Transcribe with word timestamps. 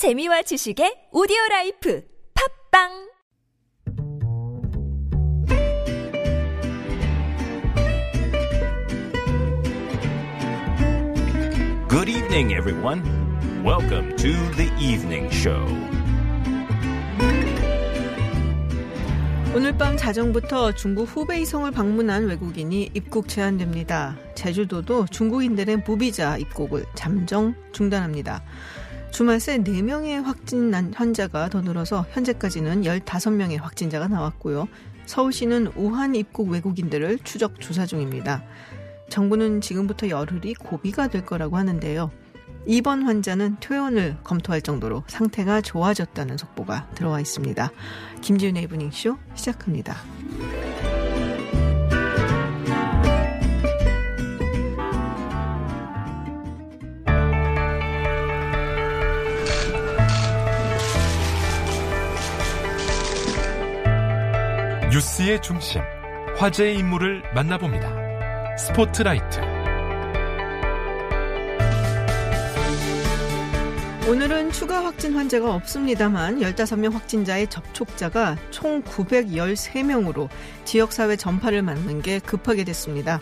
재미와 0.00 0.40
지식의 0.40 1.10
오디오 1.12 1.36
라이프 1.50 2.02
팟빵 2.32 2.88
Good 11.90 12.08
evening, 12.08 12.54
everyone. 12.54 13.02
Welcome 13.62 14.16
to 14.16 14.32
the 14.56 14.72
evening 14.80 15.28
show. 15.30 15.68
오늘 19.54 19.76
밤 19.76 19.98
자정부터 19.98 20.72
중국 20.72 21.14
후베이성을 21.14 21.70
방문한 21.72 22.26
외국인이 22.26 22.88
입국 22.94 23.28
제한됩니다. 23.28 24.16
제주도도 24.34 25.04
중국인들의 25.10 25.82
무비자 25.86 26.38
입국을 26.38 26.86
잠정 26.94 27.54
중단합니다. 27.72 28.42
주말 29.10 29.40
새 29.40 29.58
4명의 29.58 30.22
확진 30.22 30.72
환자가 30.94 31.48
더 31.48 31.60
늘어서 31.60 32.06
현재까지는 32.12 32.82
15명의 32.82 33.60
확진자가 33.60 34.08
나왔고요. 34.08 34.68
서울시는 35.06 35.72
우한 35.76 36.14
입국 36.14 36.48
외국인들을 36.48 37.18
추적 37.24 37.60
조사 37.60 37.86
중입니다. 37.86 38.44
정부는 39.08 39.60
지금부터 39.60 40.08
열흘이 40.08 40.54
고비가 40.54 41.08
될 41.08 41.26
거라고 41.26 41.56
하는데요. 41.56 42.10
입원 42.66 43.02
환자는 43.02 43.56
퇴원을 43.60 44.18
검토할 44.22 44.62
정도로 44.62 45.02
상태가 45.06 45.60
좋아졌다는 45.60 46.36
속보가 46.36 46.90
들어와 46.94 47.20
있습니다. 47.20 47.70
김지윤의 48.20 48.64
이브닝쇼 48.64 49.16
시작합니다. 49.34 49.96
뉴스의 64.90 65.40
중심, 65.40 65.82
화제의 66.36 66.76
인물을 66.76 67.22
만나봅니다. 67.32 68.56
스포트라이트. 68.56 69.38
오늘은 74.10 74.50
추가 74.50 74.84
확진 74.84 75.14
환자가 75.14 75.54
없습니다만 75.54 76.40
15명 76.40 76.90
확진자의 76.90 77.48
접촉자가 77.48 78.36
총 78.50 78.82
913명으로 78.82 80.28
지역사회 80.64 81.14
전파를 81.14 81.62
막는 81.62 82.02
게 82.02 82.18
급하게 82.18 82.64
됐습니다. 82.64 83.20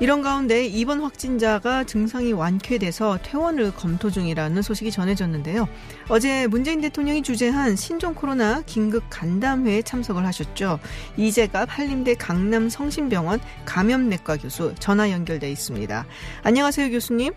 이런 0.00 0.22
가운데 0.22 0.64
이번 0.64 1.00
확진자가 1.00 1.82
증상이 1.82 2.32
완쾌돼서 2.32 3.18
퇴원을 3.24 3.72
검토 3.74 4.10
중이라는 4.10 4.62
소식이 4.62 4.92
전해졌는데요. 4.92 5.68
어제 6.08 6.46
문재인 6.46 6.80
대통령이 6.80 7.22
주재한 7.22 7.74
신종 7.74 8.14
코로나 8.14 8.62
긴급 8.62 9.02
간담회에 9.10 9.82
참석을 9.82 10.24
하셨죠. 10.24 10.78
이재갑 11.16 11.68
한림대 11.68 12.14
강남 12.14 12.68
성심병원 12.68 13.40
감염내과 13.64 14.36
교수 14.36 14.72
전화 14.78 15.10
연결돼 15.10 15.50
있습니다. 15.50 16.06
안녕하세요, 16.44 16.90
교수님. 16.90 17.32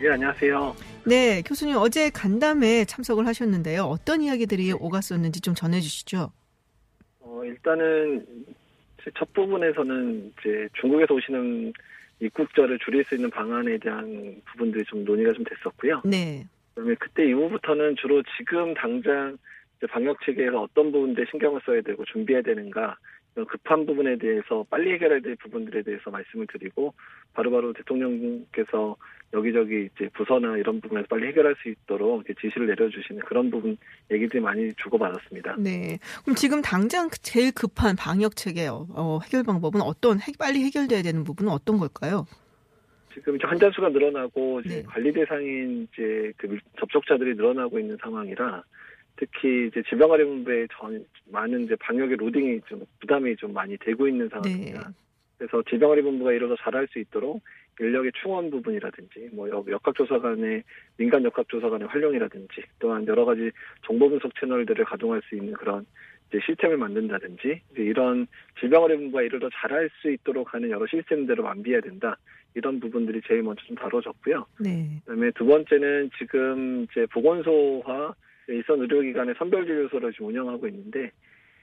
네, 0.00 0.10
안녕하세요. 0.10 0.74
네, 1.06 1.42
교수님 1.42 1.76
어제 1.76 2.10
간담회에 2.10 2.86
참석을 2.86 3.28
하셨는데요. 3.28 3.84
어떤 3.84 4.20
이야기들이 4.20 4.72
오갔었는지 4.72 5.40
좀 5.40 5.54
전해 5.54 5.80
주시죠. 5.80 6.32
어, 7.20 7.40
일단은 7.44 8.26
첫 9.16 9.32
부분에서는 9.32 10.32
이제 10.40 10.68
중국에서 10.80 11.14
오시는 11.14 11.72
입국자를 12.20 12.78
줄일 12.78 13.04
수 13.04 13.14
있는 13.14 13.30
방안에 13.30 13.78
대한 13.78 14.40
부분들이 14.46 14.84
좀 14.84 15.04
논의가 15.04 15.32
좀 15.32 15.44
됐었고요. 15.44 16.02
네. 16.04 16.46
그다음에 16.74 16.94
그때 16.98 17.26
이후부터는 17.28 17.96
주로 17.96 18.22
지금 18.38 18.74
당장 18.74 19.36
방역 19.90 20.18
체계가 20.24 20.60
어떤 20.60 20.92
부분들에 20.92 21.26
신경을 21.30 21.60
써야 21.66 21.80
되고 21.82 22.04
준비해야 22.04 22.42
되는가 22.42 22.96
급한 23.34 23.84
부분에 23.84 24.16
대해서 24.16 24.64
빨리 24.70 24.92
해결해야 24.92 25.20
될 25.20 25.34
부분들에 25.36 25.82
대해서 25.82 26.10
말씀을 26.10 26.46
드리고 26.46 26.94
바로바로 27.32 27.72
대통령께서 27.72 28.96
여기저기 29.32 29.88
이제 29.92 30.08
부서나 30.14 30.56
이런 30.56 30.80
부분에서 30.80 31.08
빨리 31.08 31.26
해결할 31.28 31.56
수 31.60 31.68
있도록 31.68 32.24
지시를 32.40 32.68
내려주시는 32.68 33.22
그런 33.22 33.50
부분 33.50 33.76
얘기들이 34.10 34.40
많이 34.40 34.72
주고받았습니다. 34.74 35.56
네. 35.58 35.98
그럼 36.22 36.36
지금 36.36 36.62
당장 36.62 37.08
제일 37.22 37.52
급한 37.52 37.96
방역 37.96 38.36
체계 38.36 38.68
어, 38.68 39.18
해결 39.24 39.42
방법은 39.42 39.80
어떤 39.80 40.18
빨리 40.38 40.62
해결돼야 40.64 41.02
되는 41.02 41.24
부분은 41.24 41.50
어떤 41.50 41.78
걸까요? 41.78 42.26
지금 43.12 43.36
이제 43.36 43.46
환자 43.46 43.70
수가 43.70 43.88
늘어나고 43.88 44.60
이제 44.60 44.76
네. 44.76 44.82
관리 44.82 45.12
대상인 45.12 45.88
이제 45.92 46.32
그 46.36 46.58
접촉자들이 46.78 47.34
늘어나고 47.34 47.78
있는 47.78 47.96
상황이라 48.00 48.62
특히 49.16 49.68
이제 49.68 49.82
질병관리본부에 49.88 50.66
전 50.78 51.04
많은 51.30 51.64
이제 51.64 51.76
방역의 51.76 52.16
로딩이 52.16 52.62
좀 52.66 52.84
부담이 53.00 53.36
좀 53.36 53.52
많이 53.52 53.76
되고 53.78 54.08
있는 54.08 54.28
상황입니다. 54.28 54.88
네. 54.88 54.94
그래서 55.38 55.62
질병관리본부가 55.68 56.30
더 56.38 56.56
잘할 56.56 56.88
수 56.88 56.98
있도록 56.98 57.42
인력의 57.80 58.12
충원 58.22 58.50
부분이라든지 58.50 59.30
뭐 59.32 59.48
역학조사관의 59.50 60.62
민간 60.96 61.24
역학조사관의 61.24 61.88
활용이라든지 61.88 62.62
또한 62.78 63.06
여러 63.06 63.24
가지 63.24 63.50
정보 63.84 64.08
분석 64.08 64.32
채널들을 64.38 64.84
가동할 64.84 65.22
수 65.28 65.34
있는 65.34 65.52
그런 65.54 65.84
이제 66.28 66.38
시스템을 66.46 66.76
만든다든지 66.76 67.60
이제 67.72 67.82
이런 67.82 68.26
질병관리본부가 68.60 69.22
이를 69.22 69.40
더 69.40 69.48
잘할 69.52 69.90
수 70.00 70.10
있도록 70.10 70.54
하는 70.54 70.70
여러 70.70 70.86
시스템들을 70.86 71.42
완비해야 71.42 71.80
된다 71.80 72.16
이런 72.54 72.78
부분들이 72.78 73.20
제일 73.26 73.42
먼저 73.42 73.62
좀 73.64 73.76
다뤄졌고요. 73.76 74.46
네. 74.60 75.00
그다음에 75.04 75.32
두 75.32 75.44
번째는 75.44 76.10
지금 76.18 76.86
이제 76.90 77.06
보건소와 77.12 78.14
일선 78.48 78.80
의료기관의 78.80 79.34
선별진료소를 79.38 80.12
지금 80.12 80.28
운영하고 80.28 80.66
있는데 80.68 81.10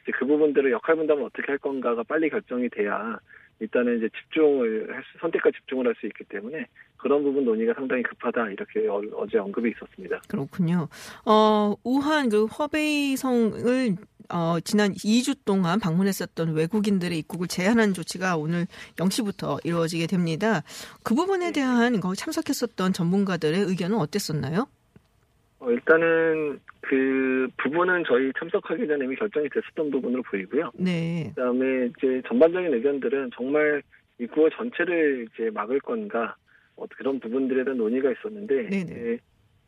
이제 0.04 0.12
그 0.18 0.26
부분들을 0.26 0.72
역할 0.72 0.96
분담을 0.96 1.24
어떻게 1.24 1.48
할 1.48 1.58
건가가 1.58 2.04
빨리 2.04 2.30
결정이 2.30 2.70
돼야 2.70 3.20
일단은 3.60 4.00
이제 4.00 4.10
집중을 4.10 4.94
할 4.94 5.04
수, 5.04 5.20
선택과 5.20 5.52
집중을 5.52 5.86
할 5.86 5.96
수 6.00 6.08
있기 6.08 6.24
때문에 6.26 6.66
그런 6.98 7.24
부분 7.24 7.46
논의가 7.46 7.74
상당히 7.76 8.02
급하다 8.04 8.50
이렇게 8.50 8.88
어, 8.88 9.02
제 9.32 9.38
언급이 9.38 9.72
있었습니다. 9.72 10.22
그렇군요. 10.28 10.88
어, 11.26 11.76
우한 11.84 12.30
그 12.30 12.46
허베이성을 12.46 13.96
어, 14.30 14.60
지난 14.64 14.94
2주 14.94 15.36
동안 15.46 15.80
방문했었던 15.80 16.54
외국인들의 16.54 17.18
입국을 17.20 17.48
제한하는 17.48 17.94
조치가 17.94 18.38
오늘 18.38 18.66
0시부터 18.96 19.64
이루어지게 19.66 20.08
됩니다. 20.08 20.64
그 21.04 21.14
부분에 21.14 21.52
대한 21.52 22.00
거기 22.00 22.16
참석했었던 22.16 22.94
전문가들의 22.94 23.60
의견은 23.60 23.98
어땠었나요? 23.98 24.68
어, 25.62 25.70
일단은 25.70 26.60
그 26.82 27.48
부분은 27.58 28.04
저희 28.08 28.32
참석하기 28.38 28.88
전에 28.88 29.06
이미 29.06 29.16
결정이 29.16 29.48
됐었던 29.50 29.92
부분으로 29.92 30.24
보이고요. 30.24 30.72
네. 30.74 31.32
그다음에 31.36 31.92
이제 31.98 32.22
전반적인 32.28 32.74
의견들은 32.74 33.30
정말 33.36 33.84
입국 34.18 34.50
전체를 34.50 35.28
이제 35.32 35.52
막을 35.52 35.80
건가 35.82 36.36
어, 36.76 36.86
그런 36.98 37.20
부분들에 37.20 37.64
대한 37.64 37.78
논의가 37.78 38.12
있었는데 38.12 38.70
네네. 38.70 39.18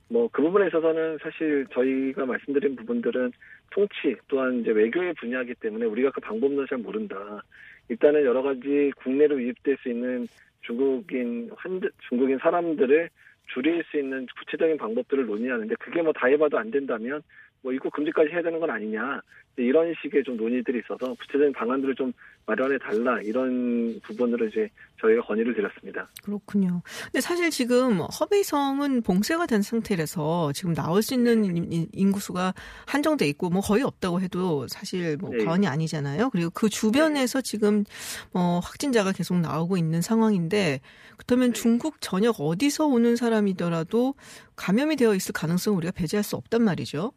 뭐그 0.09 0.41
부분에 0.41 0.67
있어서는 0.67 1.19
사실 1.21 1.67
저희가 1.71 2.25
말씀드린 2.25 2.75
부분들은 2.75 3.31
통치 3.69 4.15
또한 4.27 4.61
이제 4.61 4.71
외교의 4.71 5.13
분야이기 5.13 5.53
때문에 5.55 5.85
우리가 5.85 6.09
그 6.11 6.21
방법론을 6.21 6.67
잘 6.67 6.79
모른다. 6.79 7.43
일단은 7.89 8.23
여러 8.23 8.41
가지 8.41 8.91
국내로 8.97 9.39
유입될 9.39 9.77
수 9.81 9.89
있는 9.89 10.27
중국인 10.61 11.51
환자, 11.55 11.87
중국인 12.09 12.39
사람들을 12.39 13.09
줄일 13.47 13.83
수 13.89 13.97
있는 13.97 14.27
구체적인 14.39 14.77
방법들을 14.77 15.25
논의하는데 15.25 15.75
그게 15.75 16.01
뭐 16.01 16.13
다 16.13 16.27
해봐도 16.27 16.57
안 16.57 16.71
된다면 16.71 17.21
뭐 17.61 17.71
입국 17.73 17.93
금지까지 17.93 18.31
해야 18.31 18.41
되는 18.41 18.59
건 18.59 18.69
아니냐. 18.69 19.21
이런 19.57 19.93
식의 20.01 20.23
좀 20.23 20.35
논의들이 20.37 20.79
있어서 20.79 21.13
구체적인 21.13 21.53
방안들을 21.53 21.95
좀 21.95 22.11
마련해 22.45 22.77
달라 22.79 23.21
이런 23.21 23.99
부분으로 24.01 24.47
이제 24.47 24.69
저희가 24.99 25.21
건의를 25.23 25.53
드렸습니다. 25.55 26.09
그렇군요. 26.23 26.81
근데 27.05 27.21
사실 27.21 27.49
지금 27.49 27.99
허베이성은 28.01 29.01
봉쇄가 29.03 29.45
된 29.45 29.61
상태라서 29.61 30.51
지금 30.53 30.73
나올 30.73 31.01
수 31.01 31.13
있는 31.13 31.45
인- 31.45 31.87
인구수가 31.93 32.53
한정돼 32.85 33.27
있고 33.29 33.49
뭐 33.49 33.61
거의 33.61 33.83
없다고 33.83 34.19
해도 34.21 34.67
사실 34.67 35.17
뭐 35.17 35.29
네. 35.31 35.43
과언이 35.45 35.67
아니잖아요. 35.67 36.29
그리고 36.31 36.49
그 36.51 36.69
주변에서 36.69 37.41
지금 37.41 37.85
뭐 38.31 38.59
확진자가 38.59 39.11
계속 39.13 39.37
나오고 39.39 39.77
있는 39.77 40.01
상황인데 40.01 40.81
그렇다면 41.17 41.53
네. 41.53 41.59
중국 41.59 42.01
전역 42.01 42.41
어디서 42.41 42.87
오는 42.87 43.15
사람이더라도 43.15 44.15
감염이 44.55 44.95
되어 44.97 45.15
있을 45.15 45.31
가능성을 45.33 45.77
우리가 45.77 45.91
배제할 45.91 46.23
수 46.23 46.35
없단 46.35 46.61
말이죠. 46.63 47.13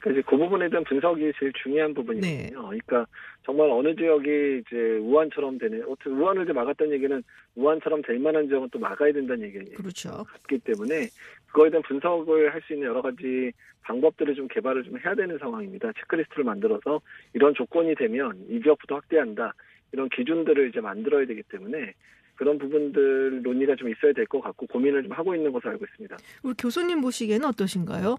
그러니까 0.00 0.30
그 0.30 0.36
부분에 0.36 0.68
대한 0.68 0.84
분석이 0.84 1.32
제일 1.38 1.52
중요한 1.62 1.92
부분이거든요. 1.94 2.38
네. 2.38 2.50
그러니까 2.50 3.06
정말 3.44 3.68
어느 3.70 3.94
지역이 3.96 4.62
이제 4.66 4.76
우한처럼 5.02 5.58
되는, 5.58 5.82
어떻게 5.88 6.10
우한을 6.10 6.44
이제 6.44 6.52
막았다는 6.52 6.92
얘기는 6.92 7.22
우한처럼 7.56 8.02
될 8.02 8.18
만한 8.18 8.46
지역은 8.48 8.68
또 8.70 8.78
막아야 8.78 9.12
된다는 9.12 9.44
얘기예요. 9.46 9.76
그렇죠. 9.76 10.24
같기 10.24 10.58
때문에 10.58 11.08
그거에 11.48 11.70
대한 11.70 11.82
분석을 11.82 12.52
할 12.54 12.60
수 12.62 12.74
있는 12.74 12.88
여러 12.88 13.02
가지 13.02 13.50
방법들을 13.82 14.34
좀 14.34 14.48
개발을 14.48 14.84
좀 14.84 14.98
해야 14.98 15.14
되는 15.14 15.38
상황입니다. 15.38 15.92
체크리스트를 15.98 16.44
만들어서 16.44 17.00
이런 17.32 17.54
조건이 17.54 17.94
되면 17.94 18.36
이 18.48 18.60
지역부터 18.62 18.96
확대한다. 18.96 19.54
이런 19.92 20.08
기준들을 20.10 20.68
이제 20.68 20.80
만들어야 20.80 21.24
되기 21.26 21.42
때문에 21.44 21.94
그런 22.36 22.58
부분들 22.58 23.42
논의가 23.42 23.74
좀 23.76 23.88
있어야 23.88 24.12
될 24.12 24.26
것 24.26 24.40
같고 24.42 24.66
고민을 24.66 25.02
좀 25.04 25.12
하고 25.12 25.34
있는 25.34 25.50
것으로 25.50 25.70
알고 25.72 25.84
있습니다. 25.86 26.16
우리 26.42 26.54
교수님 26.58 27.00
보시기에는 27.00 27.46
어떠신가요? 27.48 28.16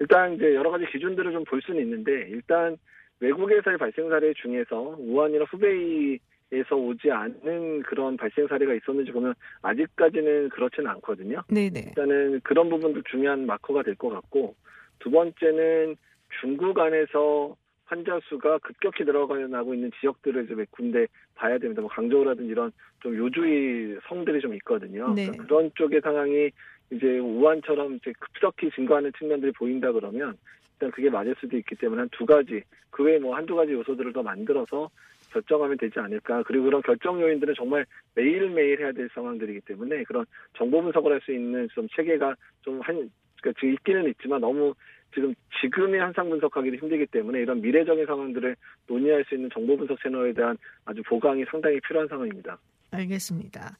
일단 0.00 0.34
이제 0.34 0.54
여러 0.54 0.70
가지 0.70 0.86
기준들을 0.86 1.32
좀 1.32 1.44
볼 1.44 1.60
수는 1.62 1.80
있는데 1.82 2.28
일단 2.28 2.76
외국에서의 3.20 3.78
발생 3.78 4.08
사례 4.08 4.32
중에서 4.34 4.96
우한이나 4.98 5.44
후베이에서 5.50 6.76
오지 6.76 7.10
않는 7.10 7.82
그런 7.82 8.16
발생 8.16 8.46
사례가 8.46 8.74
있었는지 8.74 9.10
보면 9.12 9.34
아직까지는 9.62 10.50
그렇지는 10.50 10.90
않거든요. 10.90 11.42
네네. 11.48 11.80
일단은 11.88 12.40
그런 12.44 12.68
부분도 12.68 13.02
중요한 13.10 13.46
마커가 13.46 13.82
될 13.82 13.94
것 13.96 14.10
같고 14.10 14.54
두 14.98 15.10
번째는 15.10 15.96
중국 16.40 16.78
안에서 16.78 17.56
환자 17.86 18.18
수가 18.24 18.58
급격히 18.58 19.04
늘어나고 19.04 19.72
있는 19.72 19.92
지역들을 20.00 20.48
좀몇 20.48 20.72
군데 20.72 21.06
봐야 21.36 21.56
됩니다. 21.58 21.80
뭐 21.80 21.88
강저우라든지 21.88 22.50
이런 22.50 22.72
좀 23.00 23.16
요주의 23.16 23.98
성들이 24.08 24.40
좀 24.40 24.54
있거든요. 24.54 25.14
네. 25.14 25.26
그러니까 25.26 25.44
그런 25.44 25.70
쪽의 25.76 26.00
상황이 26.02 26.50
이제 26.90 27.18
우한처럼 27.18 27.96
이제 27.96 28.12
급속히 28.18 28.70
증가하는 28.70 29.12
측면들이 29.18 29.52
보인다 29.52 29.90
그러면 29.92 30.36
일단 30.74 30.90
그게 30.90 31.10
맞을 31.10 31.34
수도 31.40 31.56
있기 31.56 31.74
때문에 31.76 32.00
한 32.00 32.08
두 32.12 32.26
가지 32.26 32.62
그 32.90 33.02
외에 33.04 33.18
뭐 33.18 33.36
한두 33.36 33.54
가지 33.56 33.72
요소들을 33.72 34.12
더 34.12 34.22
만들어서 34.22 34.88
결정하면 35.32 35.76
되지 35.76 35.98
않을까. 35.98 36.42
그리고 36.44 36.64
그런 36.64 36.80
결정 36.82 37.20
요인들은 37.20 37.54
정말 37.56 37.84
매일매일 38.14 38.80
해야 38.80 38.92
될 38.92 39.08
상황들이기 39.12 39.60
때문에 39.62 40.04
그런 40.04 40.24
정보 40.56 40.80
분석을 40.82 41.12
할 41.12 41.20
수 41.20 41.32
있는 41.32 41.68
좀 41.74 41.86
체계가 41.94 42.34
좀 42.62 42.80
한, 42.80 43.10
그러니까 43.40 43.60
지금 43.60 43.74
있기는 43.74 44.08
있지만 44.10 44.40
너무 44.40 44.74
지금 45.12 45.34
지금의 45.60 46.00
현상 46.00 46.30
분석하기도 46.30 46.76
힘들기 46.76 47.06
때문에 47.06 47.40
이런 47.40 47.60
미래적인 47.60 48.06
상황들을 48.06 48.56
논의할 48.86 49.24
수 49.24 49.34
있는 49.34 49.50
정보 49.52 49.76
분석 49.76 50.00
채널에 50.02 50.32
대한 50.32 50.56
아주 50.84 51.02
보강이 51.02 51.44
상당히 51.50 51.80
필요한 51.80 52.08
상황입니다. 52.08 52.58
알겠습니다. 52.92 53.76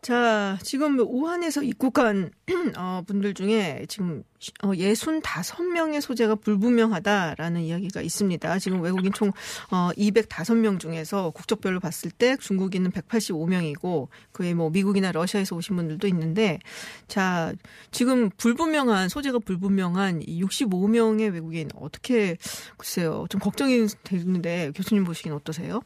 자, 0.00 0.56
지금 0.62 0.98
우한에서 1.00 1.62
입국한 1.62 2.30
어, 2.78 3.02
분들 3.06 3.34
중에 3.34 3.84
지금 3.88 4.22
어, 4.62 4.68
65명의 4.68 6.00
소재가 6.00 6.36
불분명하다라는 6.36 7.62
이야기가 7.62 8.00
있습니다. 8.00 8.58
지금 8.60 8.80
외국인 8.80 9.12
총 9.12 9.32
어, 9.70 9.90
205명 9.96 10.78
중에서 10.78 11.30
국적별로 11.30 11.80
봤을 11.80 12.12
때 12.12 12.36
중국인은 12.36 12.92
185명이고 12.92 14.08
그에 14.30 14.54
뭐 14.54 14.70
미국이나 14.70 15.10
러시아에서 15.10 15.56
오신 15.56 15.74
분들도 15.74 16.06
있는데 16.06 16.60
자, 17.08 17.52
지금 17.90 18.30
불분명한 18.30 19.08
소재가 19.08 19.40
불분명한 19.40 20.22
이 20.22 20.40
65명의 20.42 21.32
외국인 21.32 21.68
어떻게 21.74 22.36
글쎄요. 22.76 23.26
좀 23.28 23.40
걱정이 23.40 23.88
되는데 24.04 24.70
교수님 24.76 25.02
보시기엔 25.04 25.34
어떠세요? 25.34 25.80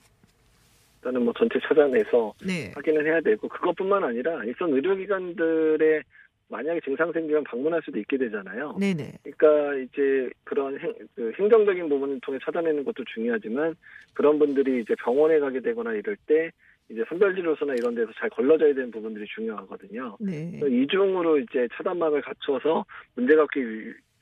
일단은 1.03 1.25
뭐 1.25 1.35
전체 1.37 1.59
찾아내서 1.67 2.33
네. 2.47 2.71
확인을 2.75 3.05
해야 3.05 3.21
되고 3.21 3.49
그것뿐만 3.49 4.05
아니라 4.05 4.45
일선 4.45 4.73
의료기관들의 4.73 6.03
만약에 6.49 6.81
증상 6.81 7.11
생기면 7.13 7.45
방문할 7.45 7.83
수도 7.85 7.99
있게 7.99 8.19
되잖아요. 8.19 8.77
네네. 8.79 9.19
그러니까 9.23 9.75
이제 9.77 10.31
그런 10.45 10.79
행, 10.79 10.95
그 11.15 11.33
행정적인 11.39 11.89
부분을 11.89 12.21
통해 12.21 12.39
찾아내는 12.45 12.85
것도 12.85 13.05
중요하지만 13.15 13.75
그런 14.15 14.39
분들이 14.39 14.83
이제 14.83 14.95
병원에 15.03 15.41
가게 15.41 15.61
되거나 15.61 15.93
이럴 15.95 16.17
때 16.27 16.51
이제 16.89 17.03
선별진료소나 17.09 17.75
이런 17.75 17.95
데서 17.95 18.13
잘 18.19 18.29
걸러져야 18.31 18.75
되는 18.75 18.91
부분들이 18.91 19.25
중요하거든요. 19.35 20.19
네. 20.21 20.61
이중으로 20.63 21.39
이제 21.39 21.67
차단막을 21.75 22.21
갖춰서 22.21 22.85
문제가 23.15 23.45
없게 23.45 23.61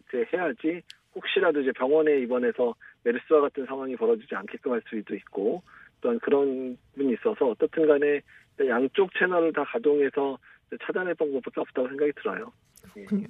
이제 0.08 0.24
해야지 0.32 0.82
혹시라도 1.14 1.60
이제 1.60 1.72
병원에 1.72 2.20
입원해서 2.20 2.74
메르스와 3.02 3.40
같은 3.40 3.66
상황이 3.66 3.96
벌어지지 3.96 4.34
않게끔 4.34 4.72
할 4.72 4.82
수도 4.88 5.16
있고 5.16 5.62
또한 6.00 6.18
그런 6.20 6.76
분이 6.96 7.14
있어서 7.14 7.48
어떻든 7.48 7.86
간에 7.86 8.20
양쪽 8.68 9.10
채널을 9.18 9.52
다 9.52 9.64
가동해서 9.64 10.38
차단할 10.84 11.14
방법밖에 11.14 11.60
없다고 11.60 11.88
생각이 11.88 12.12
들어요. 12.16 12.52
그렇군요. 12.92 13.26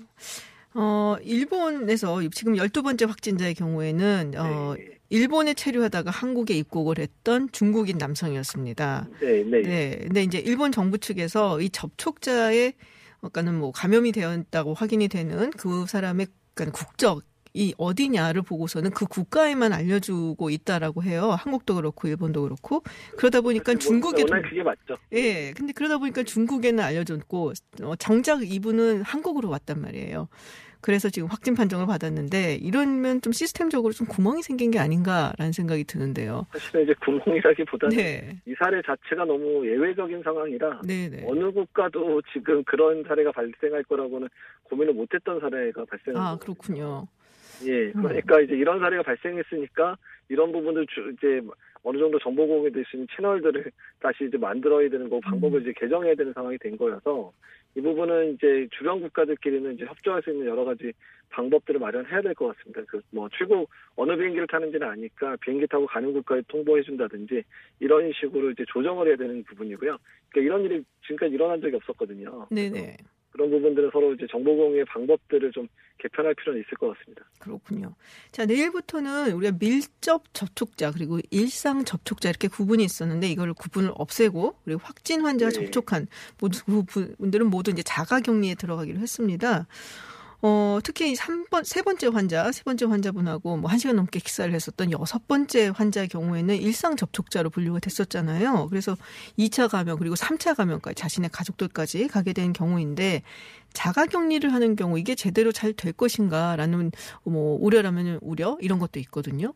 어, 0.74 1.16
일본에서 1.22 2.20
지금 2.32 2.54
12번째 2.54 3.06
확진자의 3.08 3.54
경우에는 3.54 4.32
어, 4.36 4.74
네. 4.76 4.98
일본에 5.08 5.54
체류하다가 5.54 6.10
한국에 6.10 6.54
입국을 6.54 6.98
했던 6.98 7.50
중국인 7.50 7.98
남성이었습니다. 7.98 9.08
네, 9.20 9.42
네. 9.42 9.62
네. 9.62 9.98
근데 10.02 10.22
이제 10.22 10.38
일본 10.38 10.70
정부 10.70 10.98
측에서 10.98 11.60
이 11.60 11.70
접촉자의 11.70 12.74
그러니까는 13.18 13.58
뭐 13.58 13.72
감염이 13.72 14.12
되었다고 14.12 14.74
확인이 14.74 15.08
되는 15.08 15.50
그 15.50 15.86
사람의 15.86 16.28
그러니까 16.54 16.78
국적 16.78 17.22
이 17.52 17.74
어디냐를 17.78 18.42
보고서는 18.42 18.90
그 18.90 19.06
국가에만 19.06 19.72
알려주고 19.72 20.50
있다라고 20.50 21.02
해요. 21.02 21.30
한국도 21.30 21.74
그렇고 21.74 22.08
일본도 22.08 22.42
그렇고 22.42 22.82
그러다 23.16 23.40
보니까 23.40 23.74
중국에도 23.74 24.32
워낙 24.32 24.48
그게 24.48 24.62
맞죠. 24.62 24.96
예, 25.12 25.52
근데 25.52 25.72
그러다 25.72 25.98
보니까 25.98 26.22
중국에는 26.22 26.82
알려줬고 26.82 27.52
어, 27.82 27.96
정작 27.96 28.42
이분은 28.42 29.02
한국으로 29.02 29.48
왔단 29.48 29.80
말이에요. 29.80 30.28
그래서 30.80 31.10
지금 31.10 31.28
확진 31.28 31.54
판정을 31.54 31.86
받았는데 31.86 32.54
이러면 32.54 33.20
좀 33.20 33.32
시스템적으로 33.32 33.92
좀 33.92 34.06
구멍이 34.06 34.42
생긴 34.42 34.70
게 34.70 34.78
아닌가라는 34.78 35.52
생각이 35.52 35.84
드는데요. 35.84 36.46
사실은 36.52 36.84
이제 36.84 36.94
구멍이라기보다는 37.04 37.96
네, 37.96 38.40
이 38.46 38.54
사례 38.58 38.80
자체가 38.82 39.24
너무 39.26 39.66
예외적인 39.66 40.22
상황이라 40.22 40.80
네, 40.84 41.08
네. 41.10 41.24
어느 41.26 41.52
국가도 41.52 42.22
지금 42.32 42.64
그런 42.64 43.04
사례가 43.06 43.32
발생할 43.32 43.82
거라고는 43.84 44.28
고민을 44.64 44.94
못했던 44.94 45.38
사례가 45.40 45.84
발생한 45.84 46.22
아 46.22 46.30
거거든요. 46.36 46.38
그렇군요. 46.38 47.08
예, 47.66 47.92
그러니까 47.92 48.40
이제 48.40 48.54
이런 48.54 48.78
사례가 48.80 49.02
발생했으니까 49.02 49.96
이런 50.28 50.52
부분들 50.52 50.86
주, 50.88 51.12
이제 51.16 51.40
어느 51.82 51.98
정도 51.98 52.18
정보 52.18 52.46
공유될 52.46 52.84
수 52.86 52.96
있는 52.96 53.06
채널들을 53.16 53.70
다시 54.00 54.24
이제 54.24 54.36
만들어야 54.36 54.88
되는 54.88 55.08
거고 55.08 55.20
방법을 55.20 55.62
이제 55.62 55.72
개정해야 55.76 56.14
되는 56.14 56.32
상황이 56.32 56.58
된 56.58 56.76
거여서 56.76 57.32
이 57.76 57.80
부분은 57.80 58.34
이제 58.34 58.68
주변 58.76 59.00
국가들끼리는 59.00 59.74
이제 59.74 59.84
협조할 59.86 60.22
수 60.22 60.30
있는 60.30 60.46
여러 60.46 60.64
가지 60.64 60.92
방법들을 61.30 61.78
마련해야 61.80 62.20
될 62.22 62.34
것 62.34 62.56
같습니다. 62.56 62.82
그 62.88 63.00
뭐 63.12 63.28
출국 63.30 63.70
어느 63.96 64.16
비행기를 64.16 64.46
타는지는 64.48 64.86
아니까 64.88 65.36
비행기 65.40 65.66
타고 65.68 65.86
가는 65.86 66.12
국가에 66.12 66.42
통보해 66.48 66.82
준다든지 66.82 67.42
이런 67.78 68.12
식으로 68.12 68.50
이제 68.50 68.64
조정을 68.68 69.06
해야 69.08 69.16
되는 69.16 69.42
부분이고요. 69.44 69.96
그러니까 70.30 70.40
이런 70.40 70.64
일이 70.64 70.84
지금까지 71.02 71.34
일어난 71.34 71.60
적이 71.60 71.76
없었거든요. 71.76 72.46
네네. 72.50 72.96
그런 73.30 73.50
부분들은 73.50 73.90
서로 73.92 74.12
이제 74.14 74.26
정보 74.30 74.56
공유의 74.56 74.84
방법들을 74.86 75.52
좀 75.52 75.68
개편할 75.98 76.34
필요는 76.34 76.60
있을 76.62 76.76
것 76.78 76.96
같습니다. 76.96 77.24
그렇군요. 77.38 77.94
자, 78.32 78.46
내일부터는 78.46 79.32
우리가 79.32 79.56
밀접 79.58 80.24
접촉자 80.32 80.90
그리고 80.92 81.20
일상 81.30 81.84
접촉자 81.84 82.28
이렇게 82.28 82.48
구분이 82.48 82.82
있었는데 82.82 83.28
이걸 83.28 83.52
구분을 83.54 83.92
없애고 83.94 84.56
그리고 84.64 84.80
확진 84.82 85.20
환자와 85.22 85.50
네. 85.50 85.54
접촉한 85.60 86.08
모두 86.40 86.64
그 86.64 87.14
분들은 87.18 87.46
모두 87.46 87.70
이제 87.70 87.82
자가 87.82 88.20
격리에 88.20 88.54
들어가기로 88.54 88.98
했습니다. 88.98 89.66
어, 90.42 90.78
특히 90.82 91.10
이 91.10 91.14
3번, 91.14 91.64
세 91.64 91.82
번째 91.82 92.06
환자, 92.08 92.50
세 92.52 92.62
번째 92.64 92.86
환자분하고 92.86 93.58
뭐 93.58 93.70
1시간 93.70 93.94
넘게 93.94 94.20
식사를 94.20 94.52
했었던 94.54 94.90
여섯 94.92 95.28
번째 95.28 95.70
환자의 95.74 96.08
경우에는 96.08 96.56
일상 96.56 96.96
접촉자로 96.96 97.50
분류가 97.50 97.78
됐었잖아요. 97.80 98.68
그래서 98.70 98.96
2차 99.38 99.70
감염 99.70 99.98
그리고 99.98 100.14
3차 100.14 100.56
감염까지 100.56 100.94
자신의 100.94 101.30
가족들까지 101.30 102.08
가게 102.08 102.32
된 102.32 102.52
경우인데 102.54 103.22
자가 103.72 104.06
격리를 104.06 104.50
하는 104.52 104.76
경우 104.76 104.98
이게 104.98 105.14
제대로 105.14 105.52
잘 105.52 105.70
될 105.74 105.92
것인가라는 105.92 106.90
뭐 107.24 107.56
우려라면 107.60 108.18
우려 108.22 108.56
이런 108.60 108.78
것도 108.80 108.98
있거든요. 109.00 109.52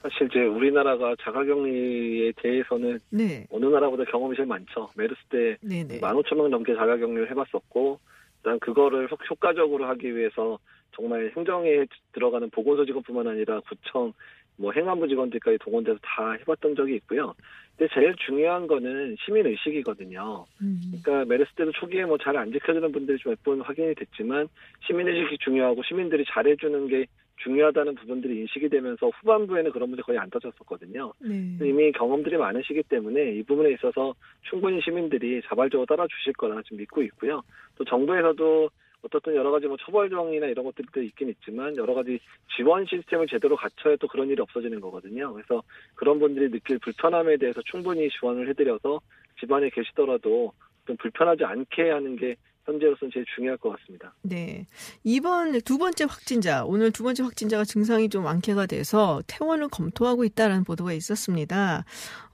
사실 0.00 0.26
이제 0.30 0.40
우리나라가 0.40 1.14
자가격리에 1.20 2.32
대해서는 2.40 2.98
네. 3.10 3.46
어느 3.50 3.66
나라보다 3.66 4.04
경험이 4.04 4.36
제일 4.36 4.46
많죠. 4.46 4.88
메르스 4.96 5.20
때 5.28 5.56
네, 5.60 5.84
네. 5.84 6.00
15,000명 6.00 6.48
넘게 6.48 6.74
자가격리를 6.74 7.30
해봤었고, 7.30 7.98
일단 8.38 8.58
그거를 8.60 9.10
효- 9.10 9.16
효과적으로 9.30 9.86
하기 9.86 10.14
위해서 10.16 10.58
정말 10.92 11.30
행정에 11.36 11.86
들어가는 12.12 12.50
보건소 12.50 12.84
직원뿐만 12.86 13.28
아니라 13.28 13.60
구청, 13.60 14.12
뭐 14.56 14.72
행안부 14.72 15.06
직원들까지 15.08 15.58
동원돼서 15.58 15.98
다 16.02 16.32
해봤던 16.32 16.74
적이 16.74 16.96
있고요. 16.96 17.34
근데 17.76 17.92
제일 17.94 18.14
중요한 18.26 18.66
거는 18.66 19.16
시민 19.24 19.46
의식이거든요. 19.46 20.46
음. 20.60 20.80
그러니까 21.02 21.24
메르스 21.26 21.52
때도 21.54 21.70
초기에 21.72 22.04
뭐 22.06 22.18
잘 22.18 22.36
안 22.36 22.50
지켜주는 22.50 22.90
분들이 22.90 23.18
몇번 23.24 23.60
확인이 23.60 23.94
됐지만 23.94 24.48
시민 24.86 25.06
의식이 25.08 25.38
중요하고 25.38 25.82
시민들이 25.84 26.24
잘해주는 26.28 26.88
게 26.88 27.06
중요하다는 27.42 27.94
부분들이 27.94 28.40
인식이 28.40 28.68
되면서 28.68 29.08
후반부에는 29.08 29.70
그런 29.70 29.88
문제 29.88 30.02
거의 30.02 30.18
안 30.18 30.28
터졌었거든요. 30.30 31.12
네. 31.20 31.58
이미 31.60 31.92
경험들이 31.92 32.36
많으시기 32.36 32.82
때문에 32.84 33.32
이 33.32 33.42
부분에 33.42 33.72
있어서 33.72 34.14
충분히 34.42 34.80
시민들이 34.80 35.40
자발적으로 35.46 35.86
따라주실 35.86 36.34
거라 36.34 36.60
좀 36.62 36.78
믿고 36.78 37.02
있고요. 37.02 37.42
또 37.76 37.84
정부에서도 37.84 38.70
어떻든 39.02 39.36
여러 39.36 39.50
가지 39.50 39.66
뭐 39.66 39.76
처벌 39.80 40.10
조항이나 40.10 40.46
이런 40.46 40.64
것들도 40.64 41.02
있긴 41.02 41.28
있지만 41.28 41.76
여러 41.76 41.94
가지 41.94 42.18
지원 42.56 42.84
시스템을 42.84 43.28
제대로 43.28 43.54
갖춰야 43.54 43.96
또 43.96 44.08
그런 44.08 44.28
일이 44.28 44.40
없어지는 44.42 44.80
거거든요. 44.80 45.32
그래서 45.32 45.62
그런 45.94 46.18
분들이 46.18 46.50
느낄 46.50 46.78
불편함에 46.78 47.36
대해서 47.36 47.62
충분히 47.62 48.08
지원을 48.10 48.48
해드려서 48.48 49.00
집안에 49.38 49.70
계시더라도 49.70 50.52
좀 50.86 50.96
불편하지 50.96 51.44
않게 51.44 51.90
하는 51.90 52.16
게 52.16 52.34
현재로서는 52.72 53.10
제일 53.12 53.24
중요할 53.34 53.56
것 53.56 53.70
같습니다. 53.70 54.14
네. 54.22 54.66
이번 55.04 55.60
두 55.62 55.78
번째 55.78 56.04
확진자, 56.04 56.64
오늘 56.64 56.92
두 56.92 57.02
번째 57.02 57.22
확진자가 57.22 57.64
증상이 57.64 58.08
좀 58.10 58.24
완쾌가 58.26 58.66
돼서 58.66 59.22
퇴원을 59.26 59.68
검토하고 59.68 60.24
있다라는 60.24 60.64
보도가 60.64 60.92
있었습니다. 60.92 61.84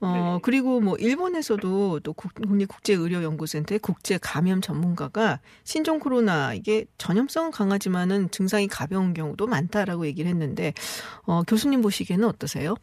어, 0.01 0.33
네. 0.35 0.39
그리고 0.43 0.81
뭐 0.81 0.97
일본에서도 0.97 2.01
또 2.01 2.13
국- 2.13 2.33
국립국제의료연구센터의 2.35 3.79
국제 3.79 4.19
감염 4.21 4.59
전문가가 4.61 5.39
신종 5.63 5.99
코로나 5.99 6.53
이게 6.53 6.85
전염성은 6.97 7.51
강하지만은 7.51 8.29
증상이 8.31 8.67
가벼운 8.67 9.13
경우도 9.13 9.47
많다라고 9.47 10.05
얘기를 10.05 10.29
했는데 10.29 10.73
어, 11.25 11.43
교수님 11.43 11.81
보시기에는 11.81 12.27
어떠세요? 12.27 12.75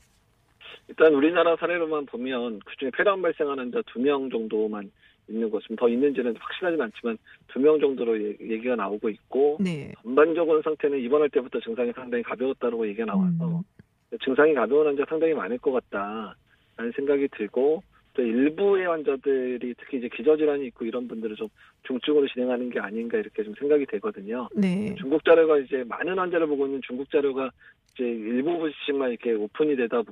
일단 0.89 1.15
우리나라 1.15 1.57
사례로만 1.57 2.07
보면 2.07 2.61
그중에 2.65 2.91
폐렴 2.97 3.23
발생하는 3.23 3.65
환자 3.65 3.83
두 3.93 3.99
명 4.01 4.29
정도만 4.31 4.91
있는 5.29 5.51
것은 5.51 5.77
더 5.77 5.89
있는지는 5.89 6.35
확실하진 6.39 6.81
않지만 6.81 7.17
두 7.49 7.61
명 7.61 7.79
정도로 7.81 8.21
얘- 8.21 8.37
얘기가 8.41 8.77
나오고 8.77 9.09
있고 9.09 9.59
네. 9.61 9.93
전반적으로 10.03 10.61
상태는 10.63 10.99
입원할 11.01 11.29
때부터 11.31 11.61
증상이 11.61 11.93
상당히 11.93 12.23
가벼웠다고 12.23 12.87
얘기가 12.89 13.05
나와서 13.07 13.59
음. 13.59 14.17
증상이 14.25 14.53
가벼운 14.55 14.87
환자 14.87 15.05
상당히 15.09 15.33
많을 15.35 15.59
것 15.59 15.73
같다라는 15.73 16.93
생각이 16.97 17.29
들고 17.29 17.83
또 18.15 18.23
일부의 18.23 18.87
환자들이 18.87 19.75
특히 19.79 19.97
이제 19.99 20.09
기저질환이 20.15 20.67
있고 20.67 20.85
이런 20.85 21.09
분들은 21.09 21.35
좀 21.37 21.49
중증으로 21.85 22.29
진행하는 22.29 22.69
게 22.69 22.79
아닌가 22.79 23.17
이렇게 23.17 23.43
좀 23.43 23.55
생각이 23.59 23.87
되거든요. 23.87 24.49
네. 24.55 24.95
중국 24.99 25.25
자료가 25.25 25.59
이제 25.61 25.83
많은 25.85 26.19
환자를 26.19 26.47
보고 26.47 26.67
있는 26.67 26.81
중국 26.87 27.11
자료가 27.11 27.51
이제 27.95 28.05
일부분씩만 28.05 29.11
이렇게 29.11 29.33
오픈이 29.33 29.77
되다 29.77 30.03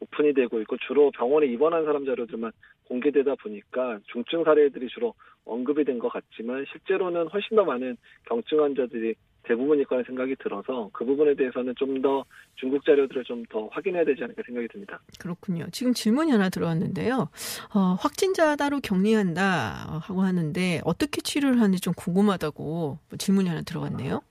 오픈이 0.00 0.34
되고 0.34 0.60
있고 0.60 0.76
주로 0.86 1.10
병원에 1.12 1.46
입원한 1.46 1.84
사람 1.84 2.04
자료들만 2.04 2.52
공개되다 2.88 3.34
보니까 3.36 3.98
중증 4.12 4.44
사례들이 4.44 4.88
주로 4.88 5.14
언급이 5.46 5.84
된 5.84 5.98
것 5.98 6.08
같지만 6.12 6.64
실제로는 6.70 7.28
훨씬 7.28 7.56
더 7.56 7.64
많은 7.64 7.96
경증 8.28 8.62
환자들이 8.62 9.14
대부분일 9.44 9.84
거라는 9.84 10.04
생각이 10.06 10.36
들어서 10.36 10.88
그 10.92 11.04
부분에 11.04 11.34
대해서는 11.34 11.74
좀 11.76 12.00
더 12.00 12.24
중국 12.56 12.82
자료들을 12.84 13.24
좀 13.24 13.44
더 13.50 13.66
확인해야 13.68 14.04
되지 14.04 14.24
않을까 14.24 14.42
생각이 14.46 14.68
듭니다. 14.68 15.00
그렇군요. 15.20 15.66
지금 15.70 15.92
질문이 15.92 16.30
하나 16.32 16.48
들어왔는데요. 16.48 17.28
어, 17.74 17.78
확진자 18.00 18.56
따로 18.56 18.80
격리한다 18.82 20.00
하고 20.02 20.22
하는데 20.22 20.80
어떻게 20.84 21.20
치료를 21.20 21.60
하는지 21.60 21.80
좀 21.80 21.92
궁금하다고 21.94 22.62
뭐 22.64 23.18
질문이 23.18 23.48
하나 23.48 23.60
들어왔네요. 23.62 24.22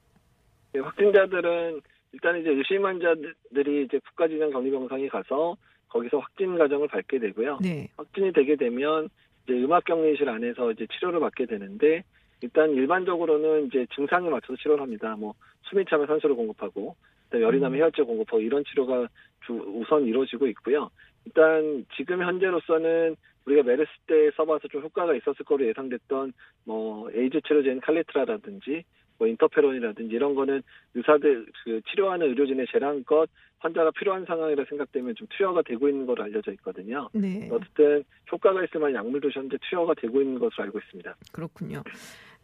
네, 0.74 0.80
확진자들은 0.80 1.82
일단 2.14 2.40
이제 2.40 2.50
의심 2.52 2.86
환자들이 2.86 3.86
이제 3.86 4.00
국가진영 4.00 4.52
격리병상에 4.52 5.08
가서 5.10 5.58
거기서 5.90 6.20
확진 6.20 6.58
과정을 6.58 6.88
밟게 6.88 7.20
되고요. 7.20 7.60
네. 7.62 7.90
확진이 7.98 8.32
되게 8.32 8.56
되면 8.56 9.10
이제 9.44 9.54
음압격리실 9.54 10.30
안에서 10.30 10.72
이제 10.72 10.88
치료를 10.94 11.20
받게 11.20 11.46
되는데 11.46 12.04
일단 12.42 12.72
일반적으로는 12.72 13.68
이제 13.68 13.86
증상에 13.96 14.30
맞춰서 14.30 14.56
치료를 14.58 14.82
합니다. 14.82 15.16
뭐 15.18 15.34
숨이 15.64 15.86
차면 15.90 16.08
산소를 16.08 16.36
공급하고 16.36 16.96
열이 17.34 17.60
나면 17.60 17.78
해열제 17.78 18.04
공급하고 18.04 18.42
이런 18.42 18.64
치료가 18.64 19.08
주, 19.46 19.54
우선 19.54 20.06
이루어지고 20.06 20.48
있고요. 20.48 20.90
일단 21.26 21.86
지금 21.96 22.22
현재로서는 22.22 23.16
우리가 23.46 23.64
메르스 23.64 23.90
때 24.08 24.30
써봐서 24.38 24.68
좀 24.68 24.84
효과가 24.84 25.16
있었을 25.16 25.46
거로 25.46 25.66
예상됐던 25.68 26.34
뭐 26.66 27.10
에이즈 27.12 27.42
치료제인 27.42 27.82
칼리트라라든지 27.82 28.84
뭐 29.24 29.28
인터페론이라든지 29.30 30.14
이런 30.14 30.36
거는 30.36 30.62
의사들 30.94 31.46
그 31.64 31.82
치료하는 31.90 32.28
의료진의 32.28 32.68
재량껏 32.72 33.30
환자가 33.60 33.92
필요한 33.92 34.26
상황이라 34.26 34.66
생각되면 34.68 35.16
좀 35.16 35.26
투여가 35.30 35.62
되고 35.62 35.88
있는 35.88 36.06
걸로 36.06 36.24
알려져 36.24 36.52
있거든요. 36.54 37.10
네. 37.14 37.48
어쨌든 37.50 38.04
효과가 38.30 38.62
있을 38.66 38.82
만한 38.82 38.96
약물도 38.96 39.30
현재 39.32 39.58
투여가 39.70 39.94
되고 39.94 40.22
있는 40.22 40.38
것으로 40.38 40.66
알고 40.66 40.80
있습니다. 40.80 41.16
그렇군요. 41.32 41.82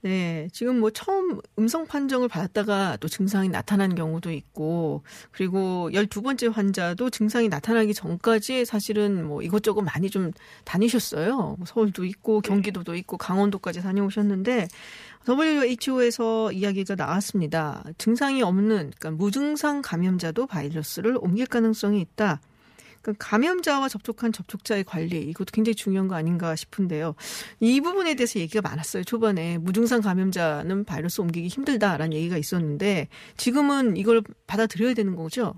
네. 0.02 0.48
지금 0.54 0.80
뭐 0.80 0.92
처음 0.92 1.42
음성 1.58 1.86
판정을 1.86 2.30
받았다가 2.30 2.98
또 3.02 3.10
증상이 3.10 3.50
나타난 3.50 3.96
경우도 3.96 4.32
있고 4.32 5.04
그리고 5.32 5.90
12번째 5.92 6.54
환자도 6.54 7.10
증상이 7.10 7.50
나타나기 7.50 7.94
전까지 7.94 8.64
사실은 8.64 9.28
뭐 9.28 9.42
이것저것 9.42 9.82
많이 9.82 10.10
좀 10.10 10.32
다니셨어요. 10.64 11.56
뭐 11.58 11.66
서울도 11.66 12.06
있고 12.06 12.40
경기도도 12.40 12.96
있고 12.96 13.18
강원도까지 13.18 13.82
다녀오셨는데 13.82 14.70
WHO에서 15.28 16.54
이야기가 16.54 16.96
나왔습니다. 16.96 17.84
증상이 17.98 18.42
없는 18.42 18.92
그러니까 18.98 19.12
무증상 19.12 19.82
감염자도 19.82 20.48
바이러스를 20.48 21.18
옮길 21.20 21.46
가능성이 21.46 22.00
있다. 22.00 22.40
그러니까 23.02 23.26
감염자와 23.26 23.88
접촉한 23.88 24.32
접촉자의 24.32 24.84
관리 24.84 25.22
이것도 25.22 25.48
굉장히 25.54 25.76
중요한 25.76 26.08
거 26.08 26.16
아닌가 26.16 26.56
싶은데요. 26.56 27.16
이 27.60 27.82
부분에 27.82 28.16
대해서 28.16 28.40
얘기가 28.40 28.62
많았어요. 28.62 29.04
초반에 29.04 29.58
무증상 29.58 30.02
감염자는 30.02 30.86
바이러스 30.86 31.22
옮기기 31.22 31.48
힘들다라는 31.48 32.14
얘기가 32.14 32.38
있었는데 32.38 33.08
지금은 33.38 33.98
이걸 33.98 34.22
받아들여야 34.48 34.94
되는 34.94 35.16
거죠. 35.16 35.54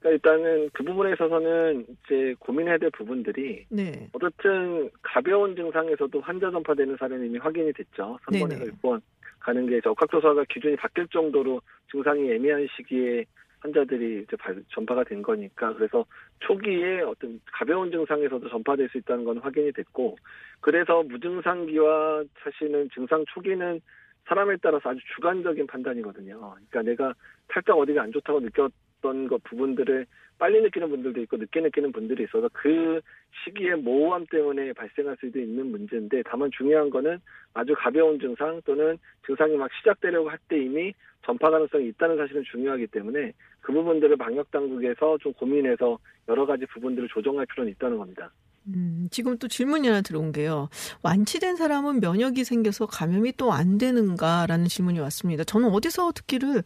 그러니까 0.00 0.10
일단은 0.10 0.68
그 0.74 0.84
부분에 0.84 1.12
있어서는 1.14 1.86
이제 1.88 2.34
고민해야 2.38 2.76
될 2.76 2.90
부분들이 2.90 3.64
네. 3.70 4.10
어쨌든 4.12 4.90
가벼운 5.02 5.56
증상에서도 5.56 6.20
환자 6.20 6.50
전파되는 6.50 6.96
사례는 6.98 7.26
이미 7.26 7.38
확인이 7.38 7.72
됐죠. 7.72 8.18
3번에서 8.26 8.48
네네. 8.48 8.64
6번 8.72 9.00
가는 9.40 9.66
게 9.66 9.80
적합도사가 9.80 10.44
기준이 10.50 10.76
바뀔 10.76 11.08
정도로 11.08 11.60
증상이 11.90 12.30
애매한 12.32 12.66
시기에 12.76 13.24
환자들이 13.64 14.22
이제 14.22 14.36
발- 14.36 14.62
전파가 14.68 15.04
된 15.04 15.22
거니까 15.22 15.72
그래서 15.74 16.04
초기에 16.40 17.00
어떤 17.00 17.40
가벼운 17.50 17.90
증상에서도 17.90 18.48
전파될 18.50 18.90
수 18.90 18.98
있다는 18.98 19.24
건 19.24 19.38
확인이 19.38 19.72
됐고 19.72 20.16
그래서 20.60 21.02
무증상기와 21.02 22.24
사실은 22.42 22.88
증상 22.94 23.24
초기는 23.32 23.80
사람에 24.28 24.56
따라서 24.62 24.90
아주 24.90 25.00
주관적인 25.16 25.66
판단이거든요. 25.66 26.38
그러니까 26.70 26.82
내가 26.82 27.14
살짝 27.52 27.76
어디가 27.78 28.02
안 28.02 28.12
좋다고 28.12 28.40
느꼈던 28.40 29.28
것 29.28 29.42
부분들을 29.44 30.06
빨리 30.38 30.60
느끼는 30.62 30.88
분들도 30.90 31.20
있고 31.22 31.36
늦게 31.36 31.60
느끼는 31.60 31.92
분들이 31.92 32.24
있어서 32.24 32.48
그 32.52 33.00
시기에 33.44 33.74
모호함 33.76 34.26
때문에 34.30 34.72
발생할 34.72 35.16
수도 35.20 35.38
있는 35.38 35.70
문제인데 35.70 36.22
다만 36.26 36.50
중요한 36.56 36.90
거는 36.90 37.18
아주 37.54 37.74
가벼운 37.76 38.18
증상 38.18 38.60
또는 38.64 38.98
증상이 39.26 39.56
막 39.56 39.70
시작되려고 39.78 40.28
할 40.30 40.38
때 40.48 40.58
이미 40.58 40.92
전파 41.24 41.48
가능성이 41.50 41.88
있다는 41.88 42.16
사실은 42.16 42.42
중요하기 42.50 42.88
때문에 42.88 43.32
그 43.64 43.72
부분들을 43.72 44.16
방역 44.18 44.50
당국에서 44.50 45.16
좀 45.18 45.32
고민해서 45.32 45.98
여러 46.28 46.44
가지 46.44 46.66
부분들을 46.66 47.08
조정할 47.08 47.46
필요는 47.46 47.72
있다는 47.72 47.96
겁니다. 47.96 48.30
음, 48.66 49.08
지금 49.10 49.36
또 49.38 49.48
질문이 49.48 49.88
하나 49.88 50.00
들어온 50.02 50.32
게요. 50.32 50.68
완치된 51.02 51.56
사람은 51.56 52.00
면역이 52.00 52.44
생겨서 52.44 52.86
감염이 52.86 53.32
또 53.36 53.52
안 53.52 53.78
되는가라는 53.78 54.66
질문이 54.66 55.00
왔습니다. 55.00 55.44
저는 55.44 55.70
어디서 55.70 56.12
듣기를 56.12 56.62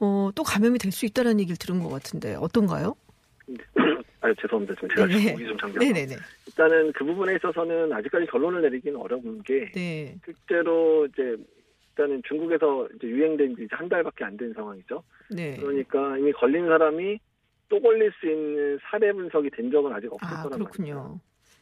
어, 0.00 0.30
또 0.34 0.42
감염이 0.42 0.78
될 0.78 0.90
수 0.90 1.04
있다라는 1.06 1.40
얘기를 1.40 1.56
들은 1.58 1.80
것 1.82 1.90
같은데 1.90 2.34
어떤가요? 2.34 2.94
아 4.20 4.32
죄송합니다. 4.40 4.74
지금 4.74 4.88
제가 4.88 5.06
네네. 5.06 5.32
목이 5.32 5.46
좀 5.46 5.58
잠겨서. 5.58 5.78
네네네. 5.80 6.16
일단은 6.46 6.92
그 6.92 7.04
부분에 7.04 7.36
있어서는 7.36 7.92
아직까지 7.92 8.26
결론을 8.26 8.62
내리기는 8.62 8.98
어려운 8.98 9.42
게 9.42 9.70
네. 9.72 10.14
실제로 10.24 11.06
이제 11.06 11.36
일단은 11.98 12.22
중국에서 12.26 12.88
이제 12.94 13.08
유행된 13.08 13.56
지 13.56 13.66
한 13.70 13.88
달밖에 13.88 14.24
안 14.24 14.36
된 14.36 14.52
상황이죠. 14.52 15.02
네. 15.30 15.56
그러니까 15.56 16.16
이미 16.16 16.32
걸린 16.32 16.66
사람이 16.66 17.18
또 17.68 17.80
걸릴 17.80 18.10
수 18.12 18.26
있는 18.30 18.78
사례 18.82 19.12
분석이 19.12 19.50
된 19.50 19.70
적은 19.70 19.92
아직 19.92 20.12
없을 20.12 20.26
아, 20.28 20.42
거란. 20.44 20.58
그렇군요. 20.60 21.18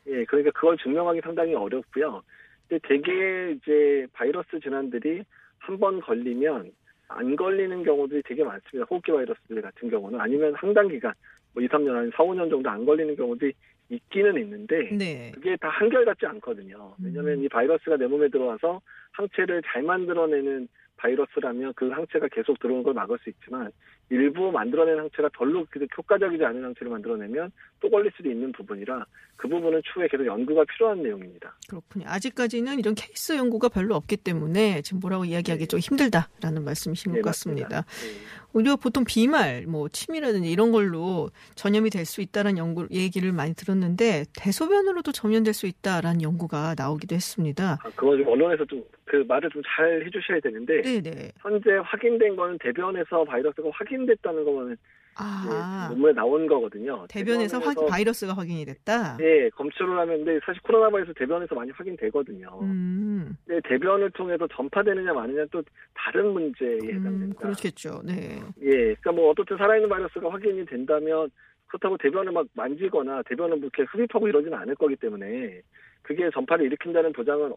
예, 0.06 0.24
그러니까 0.26 0.50
그걸 0.52 0.76
증명하기 0.78 1.20
상당히 1.22 1.54
어렵고요. 1.54 2.22
근데 2.68 2.86
대개 2.86 3.52
이제 3.52 4.06
바이러스 4.12 4.60
질환들이 4.60 5.22
한 5.58 5.78
번 5.78 6.00
걸리면 6.00 6.70
안 7.08 7.34
걸리는 7.36 7.82
경우들이 7.82 8.22
되게 8.24 8.44
많습니다. 8.44 8.86
호흡기 8.90 9.10
바이러스들 9.12 9.62
같은 9.62 9.88
경우는 9.90 10.20
아니면 10.20 10.54
상당 10.60 10.86
기간 10.88 11.12
뭐 11.54 11.62
2, 11.62 11.66
3년 11.68 11.96
아니 11.96 12.10
4, 12.12 12.18
5년 12.18 12.50
정도 12.50 12.68
안 12.70 12.84
걸리는 12.84 13.16
경우들이 13.16 13.52
있기는 13.88 14.38
있는데 14.40 14.90
네. 14.90 15.30
그게 15.34 15.56
다 15.56 15.68
한결같지 15.68 16.26
않거든요. 16.26 16.94
왜냐하면 17.02 17.38
음. 17.38 17.44
이 17.44 17.48
바이러스가 17.48 17.96
내 17.96 18.06
몸에 18.06 18.28
들어와서 18.28 18.80
항체를 19.12 19.62
잘 19.66 19.82
만들어내는 19.82 20.68
바이러스라면 20.96 21.74
그 21.74 21.90
항체가 21.90 22.28
계속 22.28 22.58
들어오는 22.58 22.82
걸 22.82 22.94
막을 22.94 23.18
수 23.18 23.30
있지만 23.30 23.70
일부 24.08 24.52
만들어낸 24.52 24.98
항체가 24.98 25.30
별로 25.30 25.66
그렇게 25.68 25.88
효과적이지 25.96 26.44
않은 26.44 26.64
항체를 26.64 26.90
만들어내면 26.92 27.50
또 27.80 27.90
걸릴 27.90 28.12
수도 28.16 28.30
있는 28.30 28.52
부분이라 28.52 29.04
그 29.36 29.48
부분은 29.48 29.82
추후에 29.84 30.08
계속 30.08 30.24
연구가 30.24 30.64
필요한 30.64 31.02
내용입니다. 31.02 31.54
그렇군요. 31.68 32.06
아직까지는 32.08 32.78
이런 32.78 32.94
케이스 32.94 33.36
연구가 33.36 33.68
별로 33.68 33.94
없기 33.96 34.16
때문에 34.18 34.80
지금 34.82 35.00
뭐라고 35.00 35.24
이야기하기 35.24 35.66
좀 35.66 35.80
힘들다라는 35.80 36.64
말씀이신 36.64 37.12
것 37.12 37.16
네, 37.18 37.22
같습니다. 37.22 37.76
맞습니다. 37.76 37.82
네. 37.82 38.46
우리가 38.52 38.76
보통 38.76 39.04
비말, 39.04 39.66
뭐 39.66 39.88
침이라든지 39.88 40.50
이런 40.50 40.72
걸로 40.72 41.28
전염이 41.56 41.90
될 41.90 42.06
수 42.06 42.20
있다라는 42.22 42.56
연구 42.56 42.86
얘기를 42.92 43.32
많이 43.32 43.52
들었는데 43.52 44.26
대소변으로도 44.38 45.10
전염될 45.10 45.52
수 45.52 45.66
있다라는 45.66 46.22
연구가 46.22 46.76
나오기도 46.78 47.16
했습니다. 47.16 47.78
아, 47.82 47.90
그거 47.96 48.16
좀 48.16 48.28
언론에서 48.28 48.64
좀 48.64 48.84
그 49.06 49.24
말을 49.28 49.48
좀 49.50 49.62
잘 49.66 50.04
해주셔야 50.04 50.40
되는데 50.40 50.82
네네. 50.82 51.30
현재 51.38 51.70
확인된 51.84 52.34
거는 52.36 52.58
대변에서 52.58 53.24
바이러스가 53.24 53.68
확인 53.72 53.95
됐다는 54.04 54.44
거는 54.44 54.76
아, 55.18 55.88
논문에 55.90 56.12
나온 56.12 56.46
거거든요. 56.46 57.06
대변에서 57.08 57.58
확, 57.58 57.70
대변에서 57.70 57.86
바이러스가 57.86 58.34
확인이 58.34 58.66
됐다. 58.66 59.16
예, 59.20 59.48
검출을 59.50 59.98
하면 59.98 60.24
근데 60.24 60.38
사실 60.44 60.60
코로나 60.62 60.90
바이러스 60.90 61.14
대변에서 61.14 61.54
많이 61.54 61.70
확인되거든요. 61.70 62.58
음, 62.60 63.36
근데 63.46 63.66
대변을 63.66 64.10
통해서 64.10 64.46
전파되느냐 64.48 65.14
마느냐 65.14 65.46
또 65.50 65.62
다른 65.94 66.32
문제에 66.32 66.78
음, 66.82 66.88
해당됩니다. 66.88 67.40
그렇겠죠. 67.40 68.02
네. 68.04 68.42
예, 68.60 68.70
그러니까 68.70 69.12
뭐 69.12 69.30
어떻든 69.30 69.56
살아있는 69.56 69.88
바이러스가 69.88 70.30
확인이 70.30 70.66
된다면 70.66 71.30
그렇다고 71.68 71.96
대변을 71.96 72.32
막 72.32 72.46
만지거나 72.52 73.22
대변을 73.22 73.56
뭐 73.56 73.70
이렇게 73.74 73.84
흡입하고 73.84 74.28
이러지는 74.28 74.56
않을 74.58 74.74
거기 74.74 74.96
때문에 74.96 75.62
그게 76.02 76.28
전파를 76.30 76.66
일으킨다는 76.66 77.12
보장은 77.12 77.52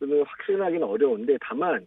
확신하기는 0.00 0.82
어려운데 0.82 1.36
다만 1.40 1.86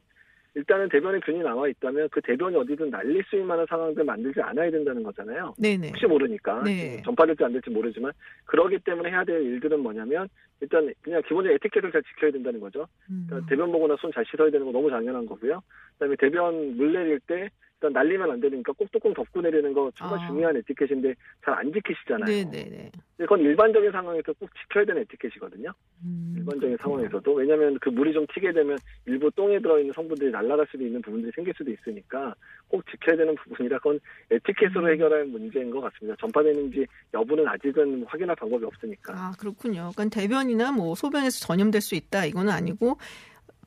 일단은 0.56 0.88
대변에 0.90 1.20
균이 1.20 1.40
남아 1.40 1.68
있다면 1.68 2.08
그 2.10 2.22
대변이 2.22 2.56
어디든 2.56 2.90
날릴 2.90 3.22
수 3.26 3.36
있는 3.36 3.48
만한 3.48 3.66
상황들 3.68 4.04
만들지 4.06 4.42
않아야 4.42 4.72
된다는 4.72 5.04
거잖아요. 5.04 5.54
네네. 5.60 5.90
혹시 5.90 6.06
모르니까 6.06 6.64
네. 6.64 7.02
전파될지 7.04 7.44
안 7.44 7.52
될지 7.52 7.70
모르지만 7.70 8.14
그러기 8.46 8.80
때문에 8.80 9.10
해야 9.10 9.24
될 9.26 9.42
일들은 9.44 9.82
뭐냐면 9.82 10.30
일단 10.62 10.92
그냥 11.02 11.22
기본적인 11.28 11.56
에티켓을 11.58 11.92
잘 11.92 12.02
지켜야 12.04 12.32
된다는 12.32 12.62
거죠. 12.62 12.88
음, 13.10 13.26
그러니까 13.28 13.50
대변 13.50 13.72
보거나 13.72 13.98
손 14.00 14.12
잘 14.16 14.24
씻어야 14.26 14.50
되는 14.50 14.66
거 14.66 14.72
너무 14.72 14.90
당연한 14.90 15.26
거고요. 15.26 15.62
그다음에 15.94 16.16
대변 16.18 16.78
물 16.78 16.94
내릴 16.94 17.20
때 17.20 17.50
날리면 17.94 18.32
안 18.32 18.39
되니까 18.39 18.72
꼭 18.74 18.92
뚜껑 18.92 19.13
덮고 19.13 19.42
내리는 19.42 19.74
거 19.74 19.92
정말 19.96 20.20
아. 20.20 20.27
중요한 20.27 20.56
에티켓인데 20.58 21.13
잘 21.44 21.56
안 21.56 21.72
지키시잖아요. 21.72 22.25
네네네. 22.25 22.92
그건 23.18 23.39
일반적인 23.39 23.92
상황에서 23.92 24.34
꼭 24.34 24.50
지켜야 24.62 24.84
되는 24.84 25.01
에티켓이거든요. 25.04 25.72
음, 26.04 26.36
일반적인. 26.38 26.77
상황에서도 26.82 27.34
왜냐하면 27.34 27.77
그 27.80 27.89
물이 27.89 28.13
좀 28.13 28.25
튀게 28.34 28.51
되면 28.51 28.77
일부 29.06 29.32
똥에 29.32 29.60
들어있는 29.60 29.94
성분들이 29.94 30.32
날아갈 30.32 30.68
수도 30.70 30.84
있는 30.84 31.01
부분들이 31.01 31.32
생길 31.34 31.54
수도 31.56 31.72
있으니까 31.72 32.36
꼭 32.68 32.84
지켜야 32.92 33.15
되는 33.15 33.34
부분이라 33.36 33.77
그건 33.77 34.00
에티켓으로 34.32 34.82
음. 34.88 34.92
해결할 34.92 35.25
문제인 35.25 35.72
것 35.72 35.80
같습니다. 35.82 36.15
전파되는지 36.20 36.86
여부는 37.13 37.48
아직은 37.48 38.04
확인할 38.08 38.36
방법이 38.36 38.65
없으니까. 38.65 39.13
아, 39.15 39.32
그렇군요. 39.39 39.92
그러니까 39.96 40.20
대변이나 40.20 40.72
뭐 40.74 40.94
소변에서 40.96 41.46
전염될 41.48 41.82
수 41.82 41.96
있다 41.96 42.25
이거는 42.25 42.51
아니고 42.51 42.98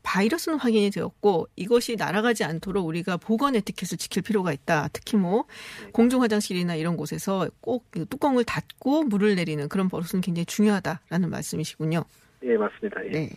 바이러스는 0.02 0.59
확인이 0.59 0.90
되었고 0.90 1.49
이것이 1.57 1.97
날아가지 1.97 2.45
않도록 2.45 2.87
우리가 2.87 3.17
보건 3.17 3.55
에티켓을 3.57 3.99
지킬 3.99 4.23
필요가 4.23 4.52
있다. 4.52 4.88
특히 4.93 5.17
뭐 5.17 5.45
공중 5.93 6.23
화장실이나 6.23 6.75
이런 6.75 6.97
곳에서 6.97 7.49
꼭그 7.61 8.07
뚜껑을 8.07 8.45
닫고 8.45 9.05
물을 9.05 9.35
내리는 9.35 9.69
그런 9.69 9.88
버릇은 9.88 10.21
굉장히 10.21 10.47
중요하다라는 10.47 11.31
말씀이시군요. 11.31 12.05
예, 12.45 12.57
맞습니다. 12.57 13.05
예. 13.07 13.11
네. 13.11 13.31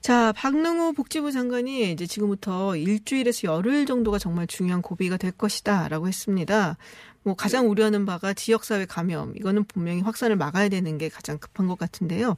자, 0.00 0.32
박능우 0.32 0.92
복지부 0.94 1.30
장관이 1.30 1.92
이제 1.92 2.06
지금부터 2.06 2.74
일주일에서 2.74 3.46
열흘 3.46 3.86
정도가 3.86 4.18
정말 4.18 4.46
중요한 4.48 4.82
고비가 4.82 5.16
될 5.16 5.30
것이다라고 5.30 6.08
했습니다. 6.08 6.76
뭐 7.22 7.34
가장 7.34 7.70
우려하는 7.70 8.06
바가 8.06 8.32
지역사회 8.34 8.86
감염, 8.86 9.36
이거는 9.36 9.64
분명히 9.64 10.00
확산을 10.00 10.36
막아야 10.36 10.68
되는 10.68 10.98
게 10.98 11.08
가장 11.08 11.38
급한 11.38 11.68
것 11.68 11.78
같은데요. 11.78 12.36